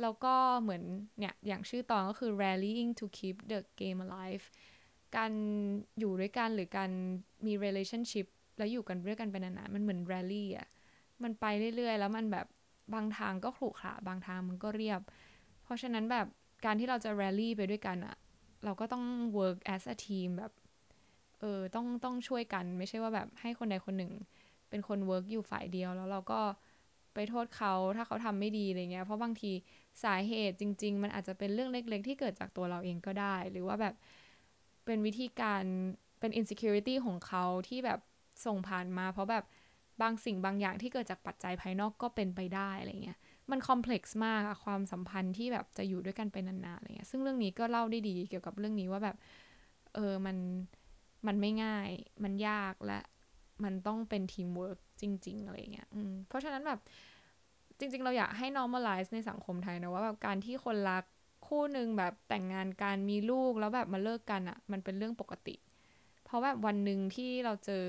[0.00, 0.82] แล้วก็เหมือน
[1.18, 4.44] เนี่ยอย่างชื่อตอนก็คือ rallying to keep the game alive
[5.16, 5.32] การ
[5.98, 6.90] อยู่ด้วยกันหรือการ
[7.46, 8.26] มี relationship
[8.58, 10.68] แล้วอยู่กันด้วยกันเป็นนานๆ มันเหมือน rally อะ
[11.22, 11.44] มันไป
[11.76, 12.46] เรื่อยๆ แล้วมันแบบ
[12.94, 15.00] บางทางก็ขรุขระบางทางมันก็เรียบ
[15.62, 16.26] เพราะฉะนั้นแบบ
[16.64, 18.16] การที่เราจะ rally ไปด้วยกันอะ
[18.64, 19.04] เราก็ต้อง
[19.38, 20.52] work as a team แบบ
[21.42, 24.12] เออต้องต้องช่วยกันไม่ใช่ว่าแบบให้คนใดคนหนึ่ง
[24.70, 26.40] เป็นคน work อยู่ฝ่ายเดียว แล้วเราก็
[27.14, 29.52] ไปโทษเขาถ้าเขาทำไม่ดีอะไรเงี้ยเพราะบางที
[30.04, 33.94] สาเหตุจริง ๆ มันอาจจะเป็นเรื่องเล็ก ๆ ที่เกิดจากตัวเราเองก็ได้ หรือว่าแบบ
[34.84, 35.64] เป็นวิธีการ
[36.20, 38.00] เป็น insecurity ของเขาที่แบบ
[38.46, 39.44] ส่งผ่านมา เพราะแบบ
[40.02, 43.18] บางสิ่งบางอย่างที่เกิดจากปัจจัยภายนอกก็เป็นไปได้อะไรเงี้ย
[43.50, 49.16] มันคอมเพล็กซ์มากอะความสัมพันธ์ที่แบบจะอยู่ด้วยกันไปนานๆอะไรเงี้ยซึ่งเรื่องนี้ก็เล่าได้ดีเกี่ยวกับเรื่องนี้ว่าแบบ
[49.94, 50.36] เออมัน
[51.26, 51.88] มันไม่ง่าย
[52.24, 53.00] มันยากและ
[53.64, 55.88] มันต้องเป็นทีมเวิร์กจริง ๆ อะไรเงี้ย
[56.28, 56.80] เพราะฉะนั้นแบบ
[57.78, 61.04] จริง ๆ เราอยากให้ normalize ในสังคมไทยนะว่าแบบการที่คนรัก
[61.46, 65.54] คู่หนึ่งแบบแต่งงานการมีลูกแล้วแบบมาเลิกกันอะ่ะ มันเป็นเรื่องปกติ
[66.24, 67.84] เพราะแบบวันหนึ่งที่เราเจอ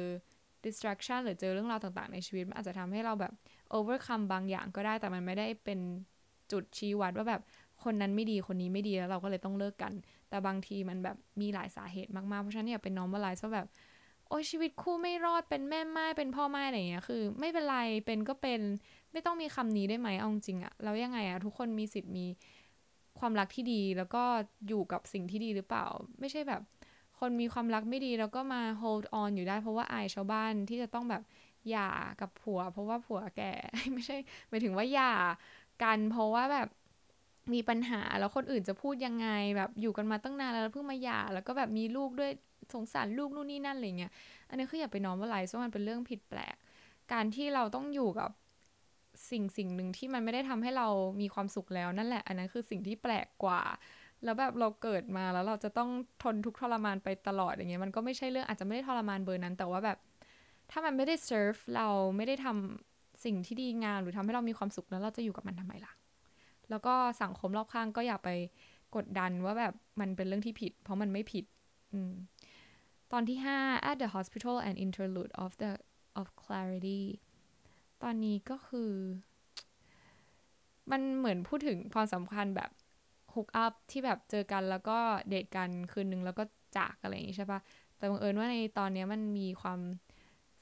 [0.65, 3.33] distraction หรือเจอเรื่องราวต่างๆ ในชีวิต มันอาจจะทำให้เราแบบ
[3.77, 5.79] overcome บางอย่างก็ได้แต่มันไม่ได้เป็น
[6.51, 7.41] จุดชี้วัดว่าแบบ
[7.83, 9.93] คนนั้นไม่ดีคนนี้ไม่ดีแล้วเราก็เลยต้องเลิกกัน
[10.33, 13.67] แต่บางทีมันแบบมีหลายสาเหตุมาก ๆ เพราะฉะนั้นอย่าเป็น normalize ว่าแบบ
[14.27, 18.61] โอ้ยชีวิตคู่ไม่รอดเป็นแม่ไม้เป็นพ่อไม้อะไรเงี้ยคือ ไม่เป็นไรเป็นก็เป็น
[19.11, 22.25] ไม่ต้องมีคำนี้ได้ไหมเอาจริงอะแล้วยังไงอะทุกคนมีสิทธิ์มี
[23.19, 24.23] ความรักที่ดีแล้วก็
[24.67, 25.85] อยู่กับสิ่งที่ดีหรือเปล่า
[26.19, 26.61] ไม่ใช่แบบ
[27.19, 31.23] คนมีความรักไม่ดีแล้วก็มา hold on อยู่ได้เพราะว่าอายชาวบ้านที่จะต้องแบบ
[31.69, 31.89] หย่า
[32.21, 33.53] กับผัว เพราะว่าผัวแก่
[33.93, 34.17] ไม่ใช่
[34.49, 35.13] หมายถึงว่าหย่า
[35.83, 36.67] กันเพราะว่าแบบ
[37.53, 39.27] มีปัญหาแล้วคนอื่นจะพูดยังไง
[39.57, 42.31] แบบอยู่กันมาตั้งนานแล้วเพิ่งมาหย่าแล้วก็แบบมีลูกด้วย
[42.73, 44.11] สงสารลูกนู่นนี่นั่นอะไรเงี้ย
[44.49, 46.55] อันนี้คืออย่าไปน้อมว่าไรเพราะมันเป็นเรื่องผิดแปลก
[47.13, 48.29] การที่เราต้องอยู่กับ
[49.31, 50.87] สิ่งสิ่งหนึ่งที่มันไม่ได้ทำให้เรา
[51.21, 53.61] มีความสุขแล้วนั่นแหละ อันนั้นคือสิ่งที่แปลกกว่า
[54.23, 55.89] แล้วแบบเราเกิดมาแล้วเราจะต้อง
[56.23, 59.97] ทนทุกทรมานไปตลอดอย่างเงี้ยมันก็ไม่ใช่เรื่องอาจจะไม่ได้ทรมานเบอร์นั้น แต่ว่าแบบ
[60.71, 65.93] ถ้ามันไม่ได้เซิร์ฟเราไม่ได้ทำสิ่งที่ดีงามหรือทำให้เรามีความสุขแล้วเราจะอยู่กับมันทำไมล่ะ
[66.73, 68.29] แล้วก็สังคมรอบข้างก็อย่าไป
[68.95, 71.45] กดดันว่าแบบมันเป็นเรื่องที่ผิด เพราะมันไม่ผิด
[71.93, 71.95] อ
[73.11, 75.71] ตอนที่ 5 at the hospital and interlude of the
[76.19, 77.01] of clarity
[78.03, 78.91] ตอนนี้ก็คือ
[80.91, 82.71] มันเหมือนพูดถึงความสำคัญแบบ
[83.33, 84.97] ฮุกอัพที่แบบเจอกันแล้วก็
[85.29, 86.43] เดทกันคืนนึงแล้วก็
[86.77, 87.59] จากอะไรอย่างนี้ใช่ปะ
[87.97, 89.79] แต่บังเอิญว่าในตอนนี้มันมีความ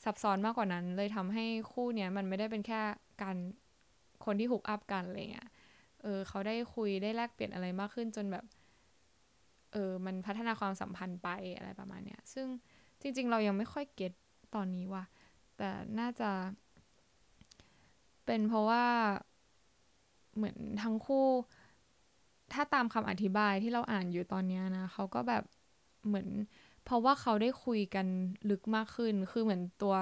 [0.03, 2.81] ซับซ้อนมากกว่านั้น เลยทำให้คู่เนี้ยมันไม่ได้เป็นแค่
[3.21, 3.35] การ
[4.25, 5.47] คนที่ฮุกอัพกันอะไรเงี้ย
[6.01, 8.45] เออเขาได้คุยได้แลกเปลี่ยนอะไรมากขึ้นจนแบบ
[9.73, 12.47] เออมันพัฒนาความสัมพันธ์ไปอะไรประมาณเนี้ย ซึ่ง
[13.01, 14.13] จริง ๆ เรายังไม่ค่อยเก็ต
[14.55, 15.03] ตอนนี้ว่ะ
[15.57, 16.31] แต่น่าจะ
[18.25, 18.85] เป็นเพราะว่า
[20.35, 21.27] เหมือนทั้งคู่
[22.53, 25.43] ถ้าตามคำอธิบายที่เราอ่านอยู่ตอนนี้นะเขาก็แบบ
[26.07, 26.27] เหมือน
[26.83, 28.07] เพราะว่าเขาได้คุยกัน
[28.49, 29.95] ลึกมากขึ้น คือเหมือนตัว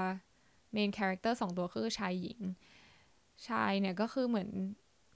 [0.72, 2.40] main character สองตัวคือชายหญิง
[3.48, 4.50] ชายเนี่ยก็คือเหมือน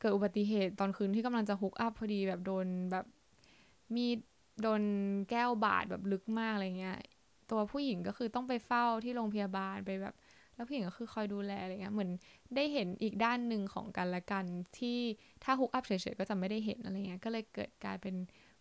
[0.03, 3.05] เกิดอุบัติเหตุตอนคืนที่กำลังจะ hook up พอดีแบบโดนแบบ
[3.95, 4.07] มี
[4.61, 4.81] โดน
[5.29, 6.97] แก้วบาดแบบลึกมากอะไรเงี้ย
[7.51, 10.15] ตัวผู้หญิงก็คือต้องไปเฝ้าที่โรงพยาบาลไปแบบ
[10.55, 12.11] แล้วผู้หญิงก็คือคอยดูแลอะไรเงี้ยเหมือน
[12.55, 14.45] ได้เห็นอีกด้านหนึ่งของกันและกัน
[14.77, 14.99] ที่
[15.43, 18.15] ถ้า hook up เฉยๆก็จะไม่ได้เห็นอะไรเงี้ยก็เลยเกิดกลายเป็น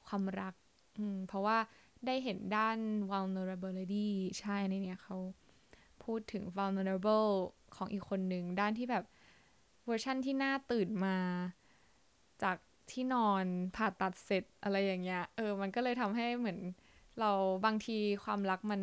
[0.06, 0.54] ความรัก
[0.98, 1.58] อืมเพราะว่า
[2.06, 2.78] ได้เห็นด้าน
[3.10, 4.08] vulnerability
[4.40, 5.16] ใช่ในเนี้ยเขา
[6.04, 7.30] พูดถึง vulnerable
[7.76, 9.04] ของอีกคนหนึ่งด้านที่แบบ
[9.86, 11.16] เวอร์ชั่นที่น่าตื่นมา
[12.42, 12.56] จาก
[12.90, 13.44] ที่นอน
[13.76, 16.58] ผ่าตัดเสร็จอะไรอย่างเงี้ย เออ มันก็เลยทำให้เหมือน
[17.20, 17.30] เรา
[17.64, 18.80] บางทีความรักมัน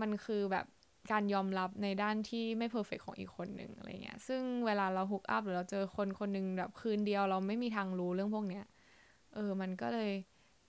[0.00, 0.66] มันคือแบบ
[1.12, 8.64] การยอมรับในด้านที่ไม่เพอร์เฟกของอีกคนหนึ่งอะไรเงี้ย ซึ่งเวลาเราฮุกอัพหรือเราเจอคนคนหนึ่งแบบคืนเดียวเราไม่มีทางรู้เรื่องพวกเนี้ย
[9.34, 10.10] เออ มันก็เลย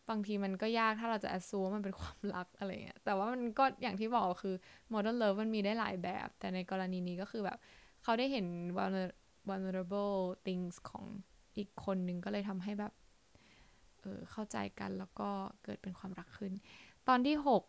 [0.10, 4.56] บางทีมันก็ยากถ้าเราจะแอดซูว่ามันเป็นความรักอะไรเงี้ย แต่ว่ามันก็อย่างที่บอกคือ
[4.94, 7.58] modern love มันมีได้หลายแบบ แต่ในกรณีนี้ก็คือแบบ
[8.04, 8.46] เขาได้เห็น
[9.50, 11.06] vulnerable things ของ
[11.58, 12.94] อีกคนหนึ่งก็เลยทำให้แบบ
[14.02, 15.30] เออเข้าใจกันแล้วก็
[15.64, 16.54] เกิดเป็นความรักขึ้น
[17.08, 17.64] ตอนที่ 6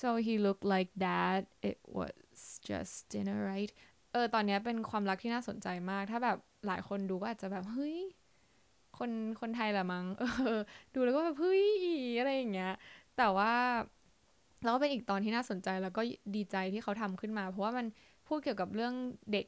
[0.00, 2.16] so he looked like that it was
[2.68, 3.70] just dinner right
[4.12, 7.96] เออ ตอนนี้เป็นความรักที่น่าสนใจมาก ถ้าแบบหลายคนดูก็อาจจะแบบ เฮ้ย
[8.98, 10.24] คน คนไทยแหละมั้ง เอ
[10.56, 10.60] อ
[10.94, 11.64] ดูแล้วก็แบบ เฮ้ย
[12.18, 12.72] อะไรอย่างเงี้ย
[13.16, 13.52] แต่ว่า
[14.62, 16.02] แล้วก็เป็นอีกตอนที่น่าสนใจแล้วก็
[16.36, 17.86] ดีใจที่เขาทำขึ้นมา เพราะว่ามัน
[18.26, 18.94] พูดเกี่ยวกับเรื่อง
[19.32, 19.46] เด็ก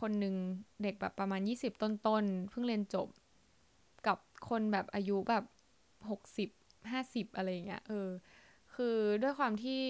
[0.00, 0.34] คนหนึ่ง
[0.82, 3.08] เด็กแบบประมาณ 20 ต้นๆเพิ่งเรียนจบ
[4.06, 5.44] กับคนแบบอายุแบบ
[6.10, 6.50] 60
[6.92, 8.08] 50 อะไรอย่างเงี้ยเออ
[8.74, 9.80] คือด้วยความที่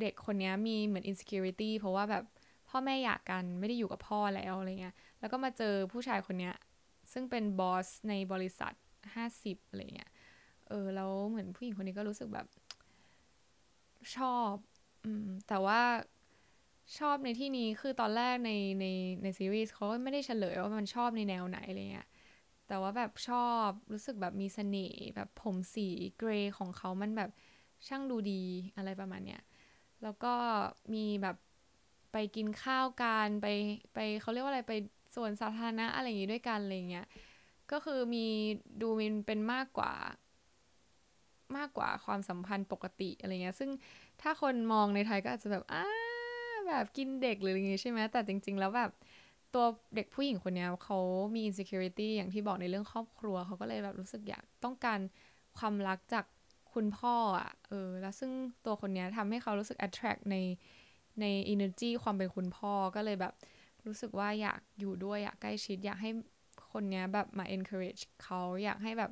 [0.00, 2.24] เด็กคนนี้มีเหมือน insecurity เพราะว่าแบบ
[2.68, 6.50] พ่อแม่อยากกันไม่ได้อยู่กับพ่อแล้วอะไรเงี้ยแล้วก็มาเจอผู้ชายคนนี้
[7.12, 8.72] ซึ่งเป็นบอสในบริษัท
[9.14, 10.10] 50อะไรเงี้ย
[10.68, 12.46] เออแล้วเหมือนผู้หญิงคนนี้ก็รู้สึกแบบ
[14.16, 14.52] ชอบ
[15.04, 15.80] อืม แต่ว่า
[16.98, 18.86] ชอบในที่นี้คือตอนแรกในใน
[19.22, 22.08] ในซีรีส์เขาก็ไม่ได้เฉลยว่ามันชอบในแนวไหนอะไรเงี้ย
[22.66, 27.30] แต่ว่าแบบชอบรู้สึกแบบมีเสน่ห์แบบผมสีเกรย์ของเขามันแบบ
[27.86, 28.42] ช่างดูดี
[28.76, 29.40] อะไรประมาณเนี้ย
[30.02, 30.34] แล้วก็
[30.94, 31.36] มีแบบ
[32.12, 33.46] ไปกินข้าวกันไป
[33.94, 34.74] ไปเขาเรียกว่าอะไรไป
[35.16, 37.06] ส่วนสาธารณะอะไรอย่างงี้ด้วยกันอะไรเงี้ย
[37.72, 38.26] ก็คือมี
[38.82, 39.92] ดูมันเป็นมากกว่า
[41.56, 43.70] มากกว่าความสัมพันธ์ปกติอะไรเงี้ย ซึ่ง
[44.22, 45.86] ถ้าคนมองในไทยก็อาจจะแบบอ้า
[46.72, 48.90] แบบกินเด็กหรืออะไรเงี้ยใช่ไหมแต่จริง ๆ แล้วแบบ
[49.54, 49.64] ตัว
[49.96, 50.98] เด็กผู้หญิงคนนี้เขา
[51.34, 54.98] มี insecurity อย่างที่บอกในเรื่องครอบครัวเขาก็เลยแบบรู้สึกอยากต้องการ
[55.58, 56.24] ความรักจาก
[56.74, 58.32] คุณพ่ออะเออแล้วซึ่ง
[58.64, 60.36] ตัวคนนี้ทำให้เขารู้สึก attract ใน
[61.20, 63.34] ใน energy ความเป็นคุณพ่อก็เลยแบบ
[63.86, 66.10] รู้สึกว่าอยากอยู่ด้วยอยากใกล้ชิด อยากให้
[66.72, 69.10] คนนี้แบบมา encourage เขาอยากให้แบบ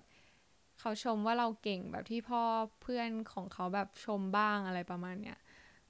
[0.80, 2.42] เขาชมว่าเราเก่งแบบที่พ่อ
[2.82, 5.38] เพื่อนของเขาแบบชมบ้างอะไรประมาณเนี้ย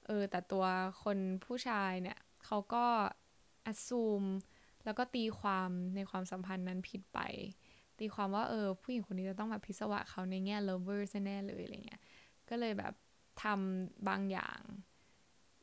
[0.07, 0.65] เออแต่ตัว
[1.03, 2.85] คนผู้ชายเนี่ยเขาก็
[3.71, 4.27] assume
[4.85, 7.19] แล้วก็ตีความในความสัมพันธ์นั้นผิดไป
[7.99, 12.01] ตีความว่าเออผู้หญิงคนนี้จะต้องแบบพิศวะเขาในแง่ lovers แน่เลยอะไรเงี้ย
[12.49, 12.93] ก็เลยแบบ
[13.43, 14.61] ทำบางอย่าง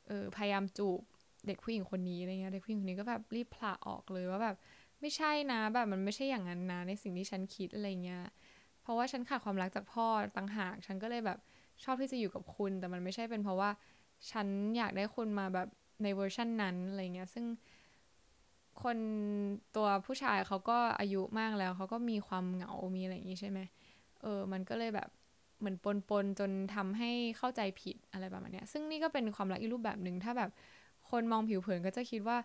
[0.06, 1.00] เออพยายามจูบ
[1.46, 4.56] เด็กผู้หญิงคนนี้อะไรเงี้ยเด็กผู้หญิงคนนี้ก็แบบรีบพละออกเลยว่าแบบ
[5.00, 8.24] ไม่ใช่นะแบบมันไม่ใช่อย่างนั้นนะในสิ่งที่ฉันคิดอะไรเงี้ย
[8.82, 11.38] เพราะว่าฉันขาดความรักจากพ่อต่างหาก ฉันก็เลยแบบ
[11.84, 13.70] ชอบที่จะอยู่กับคุณ แต่มันไม่ใช่เป็นเพราะว่า
[14.30, 15.68] ฉันอยากได้คุณมาแบบ
[16.02, 17.46] ในเวอร์ชันนั้นอะไรเงี้ยซึ่ง
[18.82, 18.98] คน
[19.76, 23.60] ตัวผู้ชายเขาก็อายุมากแล้ว เขาก็มีความเหงา มีอะไรอย่างนี้ใช่ไหม
[24.22, 25.08] เออ มันก็เลยแบบ
[25.58, 30.50] เหมือนปนๆจนทำให้เข้าใจผิดอะไรประมาณนี้ซึ่งนี่ก็เป็นความรักอีกรูปแบบหนึ่งถ้าแบบ
[31.10, 32.38] คนมองผิวเผินก็จะคิดว่า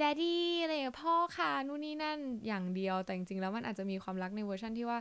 [0.00, 4.98] d ดดดี้อะไรพ่อค่ะนู่นนี่นั่นอย่างเดียวแต่จริงๆแล้วมันอาจจะมีความรักในเวอร์ชันที่ว่า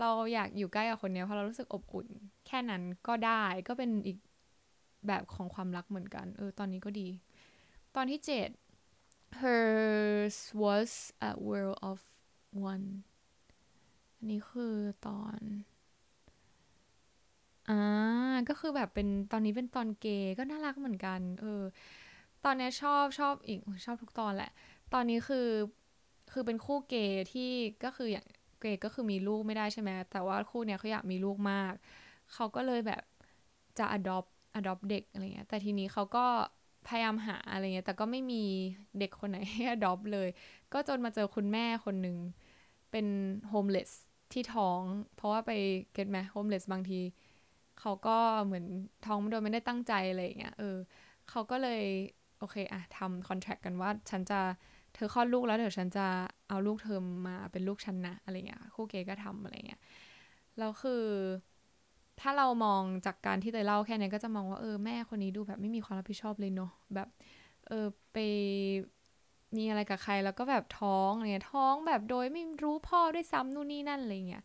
[0.00, 2.06] เราอยากอยู่ใกล้กับคนนี้เพราะเรารู้สึกอบอุ่น
[2.46, 4.16] แค่นั้นก็ได้ก็เป็นอีก
[5.06, 7.08] แบบของความรักเหมือนกัน เออ ตอนนี้ก็ดี
[7.96, 8.48] ตอนที่เจ็ด
[9.40, 10.92] hers was
[11.28, 12.00] a world of
[12.72, 12.86] one
[14.16, 14.74] อันนี้คือ
[15.06, 15.40] ตอน
[17.68, 17.74] อ่า
[18.48, 21.62] ก็คือแบบเป็นตอนนี้เป็นตอนเกย์ก็น่ารักเหมือนกัน เออ
[22.44, 24.50] ตอนนี้ชอบชอบอีกชอบทุกตอนแหละ
[24.92, 25.48] ตอนนี้คือ
[26.32, 27.50] คือเป็นคู่เกย์ที่
[27.84, 28.26] ก็คืออย่าง
[28.60, 31.74] เกย์ก็คือมีลูกไม่ได้ใช่ไหมแต่ว่าคู่เนี้ยเขาอยากมีลูกมาก
[32.32, 33.02] เขาก็เลยแบบ
[33.78, 36.26] จะ adopt adopt เด็กอะไรเงี้ย แต่ทีนี้เขาก็
[36.86, 38.36] พยายามหาอะไรเงี้ย แต่ก็ไม่มี
[38.98, 40.28] เด็กคนไหนให้ adopt เลย
[40.72, 42.16] ก็จนมาเจอคุณแม่คนหนึ่ง
[42.90, 43.06] เป็น
[43.52, 43.90] homeless
[44.32, 44.82] ที่ท้อง
[45.14, 45.50] เพราะว่าไป
[45.92, 47.00] เก็ตไหม homeless บางที
[47.80, 48.66] เขาก็เหมือน
[49.06, 50.76] ท้องโดยไม่ได้ตั้งใจอะไรเงี้ย เออ
[51.30, 51.82] เขาก็เลย
[52.38, 54.40] โอเคอะทำคอนแทคกันว่าฉันจะ
[54.94, 56.06] เธอคลอดลูกแล้วเดี๋ยวฉันจะ
[56.48, 59.80] เอาลูกเธอมาเป็นลูกฉันนะอะไรเงี้ยคู่เกย์ก็ทำอะไรเงี้ย
[60.58, 61.04] แล้วคือ
[62.20, 67.08] ถ้าเรามองจากการที่เตยเล่าแค่นี้ก็จะมองว่าเออแม่คนนี้ดูแบบไม่มีความรับผิดชอบเลยเนาะแบบ
[67.68, 68.16] เออไป
[69.56, 74.42] มีอะไรกับใครแล้วก็แบบท้องเนี่ยท้องแบบโดยไม่รู้พ่อด้วยซ้ำนู่นนี่นั่นอะไรเงี้ย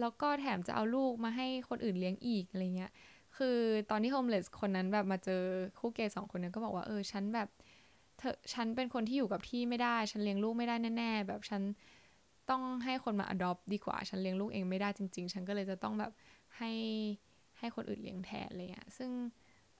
[0.00, 2.90] แล้วก็แถมจะเอาลูกมาให้คนอื่นเลี้ยงอีกอะไรเงี้ย
[3.36, 3.56] คือ
[3.90, 5.42] ตอนที่โฮมเลสคนนั้นแบบมาเจอ
[5.78, 7.48] คู่เกย์สองคนนี้นก็บอกว่าเออฉันแบบ
[8.18, 11.62] เธอฉันเป็นคนที่อยู่กับที่ไม่ได้ ฉันเลี้ยงลูกไม่ได้แน่ๆแบบฉัน
[12.50, 16.12] ต้องให้คนมา adopt ดีกว่า ฉันเลี้ยงลูกเองไม่ได้จริง ๆ ฉันก็เลยจะต้องแบบ
[16.58, 16.72] ให้
[17.58, 19.10] ให้คนอื่นเลี้ยงแทนเลยอะซึ่ง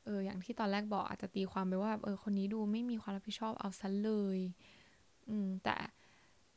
[0.04, 4.38] เอออย่างที่ตอนแรกบอกอาจจะตีความไปว่าเออคนนี้ดูไม่มีความรับผิดชอบเอาซะเลย
[5.28, 5.76] อืมแต่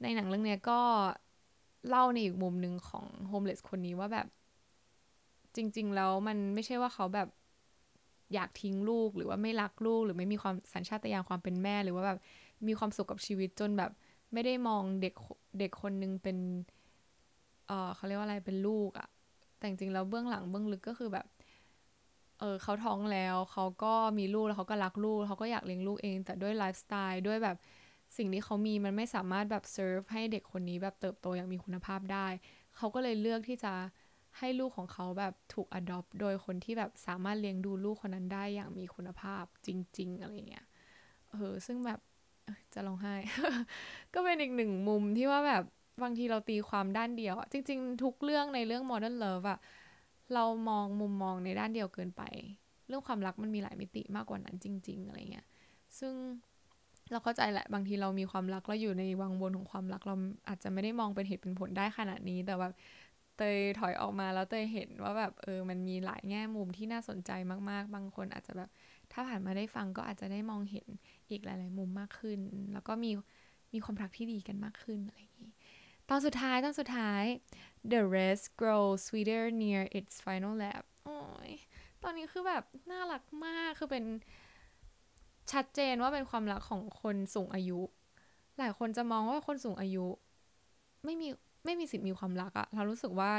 [0.02, 0.80] ในหนังเรื่องเนี้ยก็
[1.90, 4.28] เล่าในอีกมุมหนึ่งของโฮมเลสคนนี้ว่าแบบ
[5.56, 7.28] จริง ๆ แล้วมันไม่ใช่ว่าเขาแบบ
[8.34, 12.20] อยากทิ้งลูกหรือว่าไม่รักลูก หรือไม่มีความสัญชาตญาณความเป็นแม่ หรือว่าแบบ
[12.68, 13.92] มีความสุขกับชีวิตจนแบบ
[14.34, 15.14] ไม่ได้มองเด็ก
[15.60, 16.38] เด็กคนนึงเป็น
[17.68, 19.08] เออเขาเรียกว่าอะไรเป็นลูกอะ
[19.62, 21.26] แต่จริงๆแล้วเบื้องหลังเบื้องลึกก็คือแบบ
[22.40, 27.58] เออเขาท้องแล้วเขาก็มีลูกแล้วเขาก็รักลูกเขาก็อยากเลี้ยงลูกเอง แต่ด้วยไลฟ์สไตล์ด้วยแบบ
[28.18, 32.28] สิ่งที่เขามีมันไม่สามารถแบบเซิร์ฟให้เด็กคนนี้แบบเติบโตอย่างมีคุณภาพได้
[32.78, 33.74] เขาก็เลยเลือกที่จะ
[34.40, 39.70] ให้ลูกของเขาแบบถูก adopt โดยคนที่แบบสามารถเลี้ยงดูลูกคนนั้นได้อย่างมีคุณภาพจ
[40.00, 40.66] ริง ๆ อะไรเงี้ย
[41.32, 42.00] เออ ซึ่งแบบ
[42.74, 43.16] จะร้องไห้
[44.14, 45.64] ก็เป็นอีกหนึ่งมุมที่ว่าแบบ
[46.04, 49.60] บางทีเราตีความด้านเดียวอะจริง ๆ ทุกเรื่องในเรื่อง modern love อะ
[50.34, 52.24] เรามองมุมมองในด้านเดียวเกินไป
[52.88, 55.48] เรื่องความรักมันมีหลายมิติมากกว่านั้นจริง ๆ อะไรเงี้ย
[56.00, 56.14] ซึ่ง
[57.12, 60.16] เราเข้าใจแหละบางทีเรามีความรักเราอยู่ในวังวนของความรักเรา
[60.48, 62.74] อาจจะไม่ได้มองเป็นเหตุเป็นผลได้ขนาดนี้ แต่แบบ
[63.38, 67.32] เตยถอยออกมาแล้วเตยเห็นว่าแบบเออมันมีหลายแง่มุมที่น่าสนใจ
[67.70, 68.70] มากๆ บางคนอาจจะแบบ
[69.12, 70.88] ถ้าผ่านมาได้ฟังก็อาจจะได้มองเห็น
[71.30, 72.40] อีกหลาย ๆ มุมมากขึ้น
[72.74, 73.12] แล้วก็มี
[73.74, 75.52] มีความรักที่ดีกันมากขึ้นอะไรอย่างนี้
[76.14, 77.24] ตอนสุดท้ายตอนสุดท้าย
[77.92, 81.20] the rest grows sweeter near its final lap โอ้
[81.50, 81.52] ย
[82.04, 84.06] ตอนนี้คือแบบน่ารักมากคือเป็น
[85.52, 87.80] ชัดเจนว่าเป็นความรักของคนสูงอายุ
[88.60, 90.06] หลายคนจะมองว่าคนสูงอายุ
[91.06, 91.28] ไม่มี
[91.66, 93.32] ไม่มีสิทธิ์มีความรักอะเรารู้สึกว่า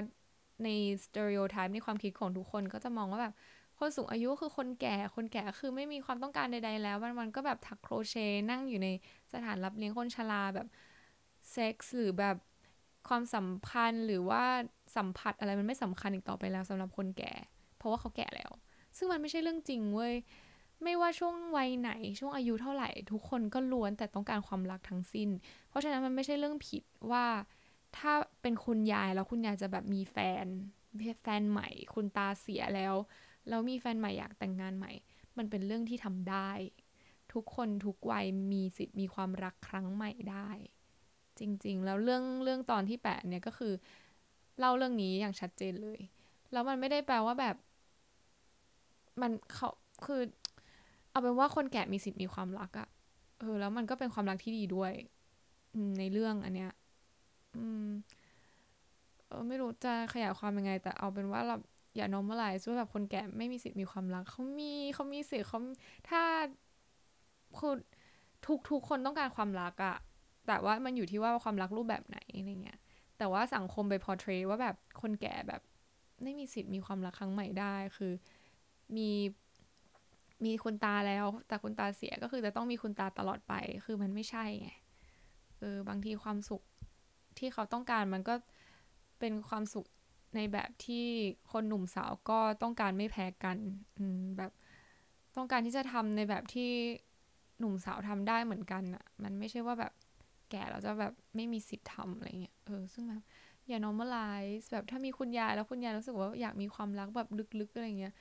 [0.65, 0.69] ใน
[1.05, 3.35] สเตอริโอไทป์ในความคิดของทุกคนก็จะมองว่าแบบ
[3.79, 8.89] คนสูงอายุคือคนแก่ คนแก่คือไม่มีความต้องการใด ๆ แล้ววันๆก็แบบถักโครเชต์นั่งอยู่ใน
[9.33, 10.67] สถานรับเลี้ยงคนชราแบบ
[11.51, 12.37] เซ็กซ์หรือแบบ
[13.09, 14.45] ความสัมพันธ์หรือว่า
[14.97, 17.35] สัมผัสอะไรมันไม่สำคัญอีกต่อไปแล้วสำหรับคนแก่
[17.77, 18.51] เพราะว่าเขาแก่แล้ว
[18.97, 20.15] ซึ่งมันไม่ใช่เรื่องจริงเว้ย
[20.83, 25.29] ไม่ว่าช่วงวัยไหนช่วงอายุเท่าไหร่ ทุกคนก็ล้วนแต่ต้องการความรักทั้งสิ้น
[25.69, 27.25] เพราะฉะนั้นมันไม่ใช่เรื่องผิดว่า
[27.97, 28.12] ถ้า
[28.43, 30.47] เป็นคุณยายแล้วคุณยายจะแบบมีแฟน
[31.23, 32.95] แฟนใหม่ คุณตาเสียแล้ว
[33.49, 34.93] แล้วมีแฟนใหม่อยากแต่งงานใหม่
[35.37, 36.51] มันเป็นเรื่องที่ทำได้
[37.33, 40.49] ทุกคนทุกวัยมีสิทธิ์มีความรักครั้งใหม่ได้
[41.43, 43.73] จริง ๆ แล้วเรื่องเรื่องตอนที่แปดเนี่ยก็คือ
[44.59, 45.99] เล่าเรื่องนี้อย่างชัดเจนเลย
[46.53, 47.57] แล้วมันไม่ได้แปลว่าแบบ
[49.21, 49.69] มันเขา
[50.05, 50.21] คือ
[51.11, 52.89] เอาเป็นว่าคนแก่มีสิทธิ์มีความรักอะ
[53.39, 54.93] เออ แล้วมันก็เป็นความรักที่ดีด้วย
[55.99, 56.71] ในเรื่องอันเนี้ย
[57.57, 57.89] อืม
[59.27, 61.57] เออ ไม่รู้จะขยายความยังไง แต่เอาเป็นว่าเรา
[61.97, 65.59] อย่า normalize ว่าแบบคนแก่ไม่มีสิทธิ์มีความรักเขามีเขามีสิทธิ์เขา
[66.09, 66.23] ถ้า
[67.59, 67.75] คือ
[68.47, 69.97] ทุกทุกคนต้องการความรักอะ
[70.47, 72.79] แต่ว่ามันอยู่ที่ว่าความรักรูปแบบไหนอะไรเงี้ย
[73.19, 75.61] แต่ว่าสังคมไปพอเทรว่าแบบคนแก่แบบ
[76.23, 78.13] ไม่มีสิทธิ์มีความรักครั้งใหม่ได้ คือ
[78.97, 79.11] มี
[80.45, 84.71] มีคุณตาแล้ว แต่คุณตาเสียก็คือจะต้องมีคุณตาตลอดไป คือมันไม่ใช่ไง
[85.61, 86.63] เออบางทีความสุข
[87.39, 88.35] ที่เขาต้องการมันก็
[89.21, 89.87] เป็นความสุข
[90.37, 91.07] ในแบบที่
[91.53, 93.59] คนหนุ่มสาวก็ต้องการไม่แพ้กัน
[94.39, 94.53] แบบ
[95.37, 96.71] ต้องการที่จะทำในแบบที่
[97.59, 99.93] หนุ่มสาวทำได้เหมือนกันอะมันไม่ใช่ว่าแบบ
[100.53, 103.23] แก่เราจะแบบไม่มีสิทธิ์ทำอะไรเงี้ยเออซึ่งแบบ
[103.69, 107.29] อย่า normalize แบบถ้ามีคุณยายแล้วคุณยายรู้สึกว่าอยากมีความรักแบบ
[107.61, 108.15] ลึกๆอะไรเงี้ย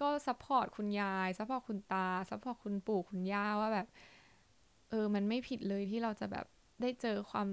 [0.00, 3.86] ก็ support คุณยาย support คุณตา support คุณปู่คุณย่าว่าแบบ
[4.90, 6.46] เออ มันไม่ผิดเลยที่เราจะแบบ
[6.80, 7.48] ได้เจอความ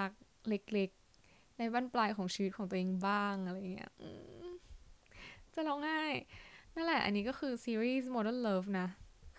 [0.00, 0.12] รัก
[0.48, 3.92] เล็กๆ ในบั้นปลายของชีวิตของตัวเองบ้างอะไรเงี้ย
[5.54, 6.02] จะร้องไห้
[6.74, 8.88] นั่นแหละ อันนี้ก็คือซีรีส์ Modern Love นะ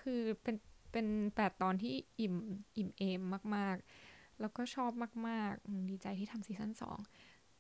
[0.02, 0.56] คือเป็น
[0.92, 2.36] เป็นแปดตอนที่อิ่ม
[2.78, 3.22] อิ่มเอม
[3.56, 3.86] มากๆ
[4.42, 4.92] แล้วก็ชอบ
[5.28, 7.00] มากๆ ดีใจที่ทำซีซั่นสอง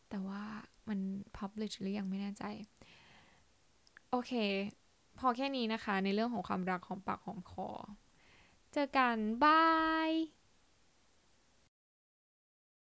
[0.10, 0.44] แต่ว่า
[0.88, 1.00] มัน
[1.38, 2.44] พับลิชหรือยังไม่แน่ใจ
[4.10, 4.32] โอเค
[5.20, 7.70] พอแค่นี้นะคะ ในเรื่องของความรักของปากของคอ
[8.74, 9.64] เจอกัน บา
[10.10, 10.12] ย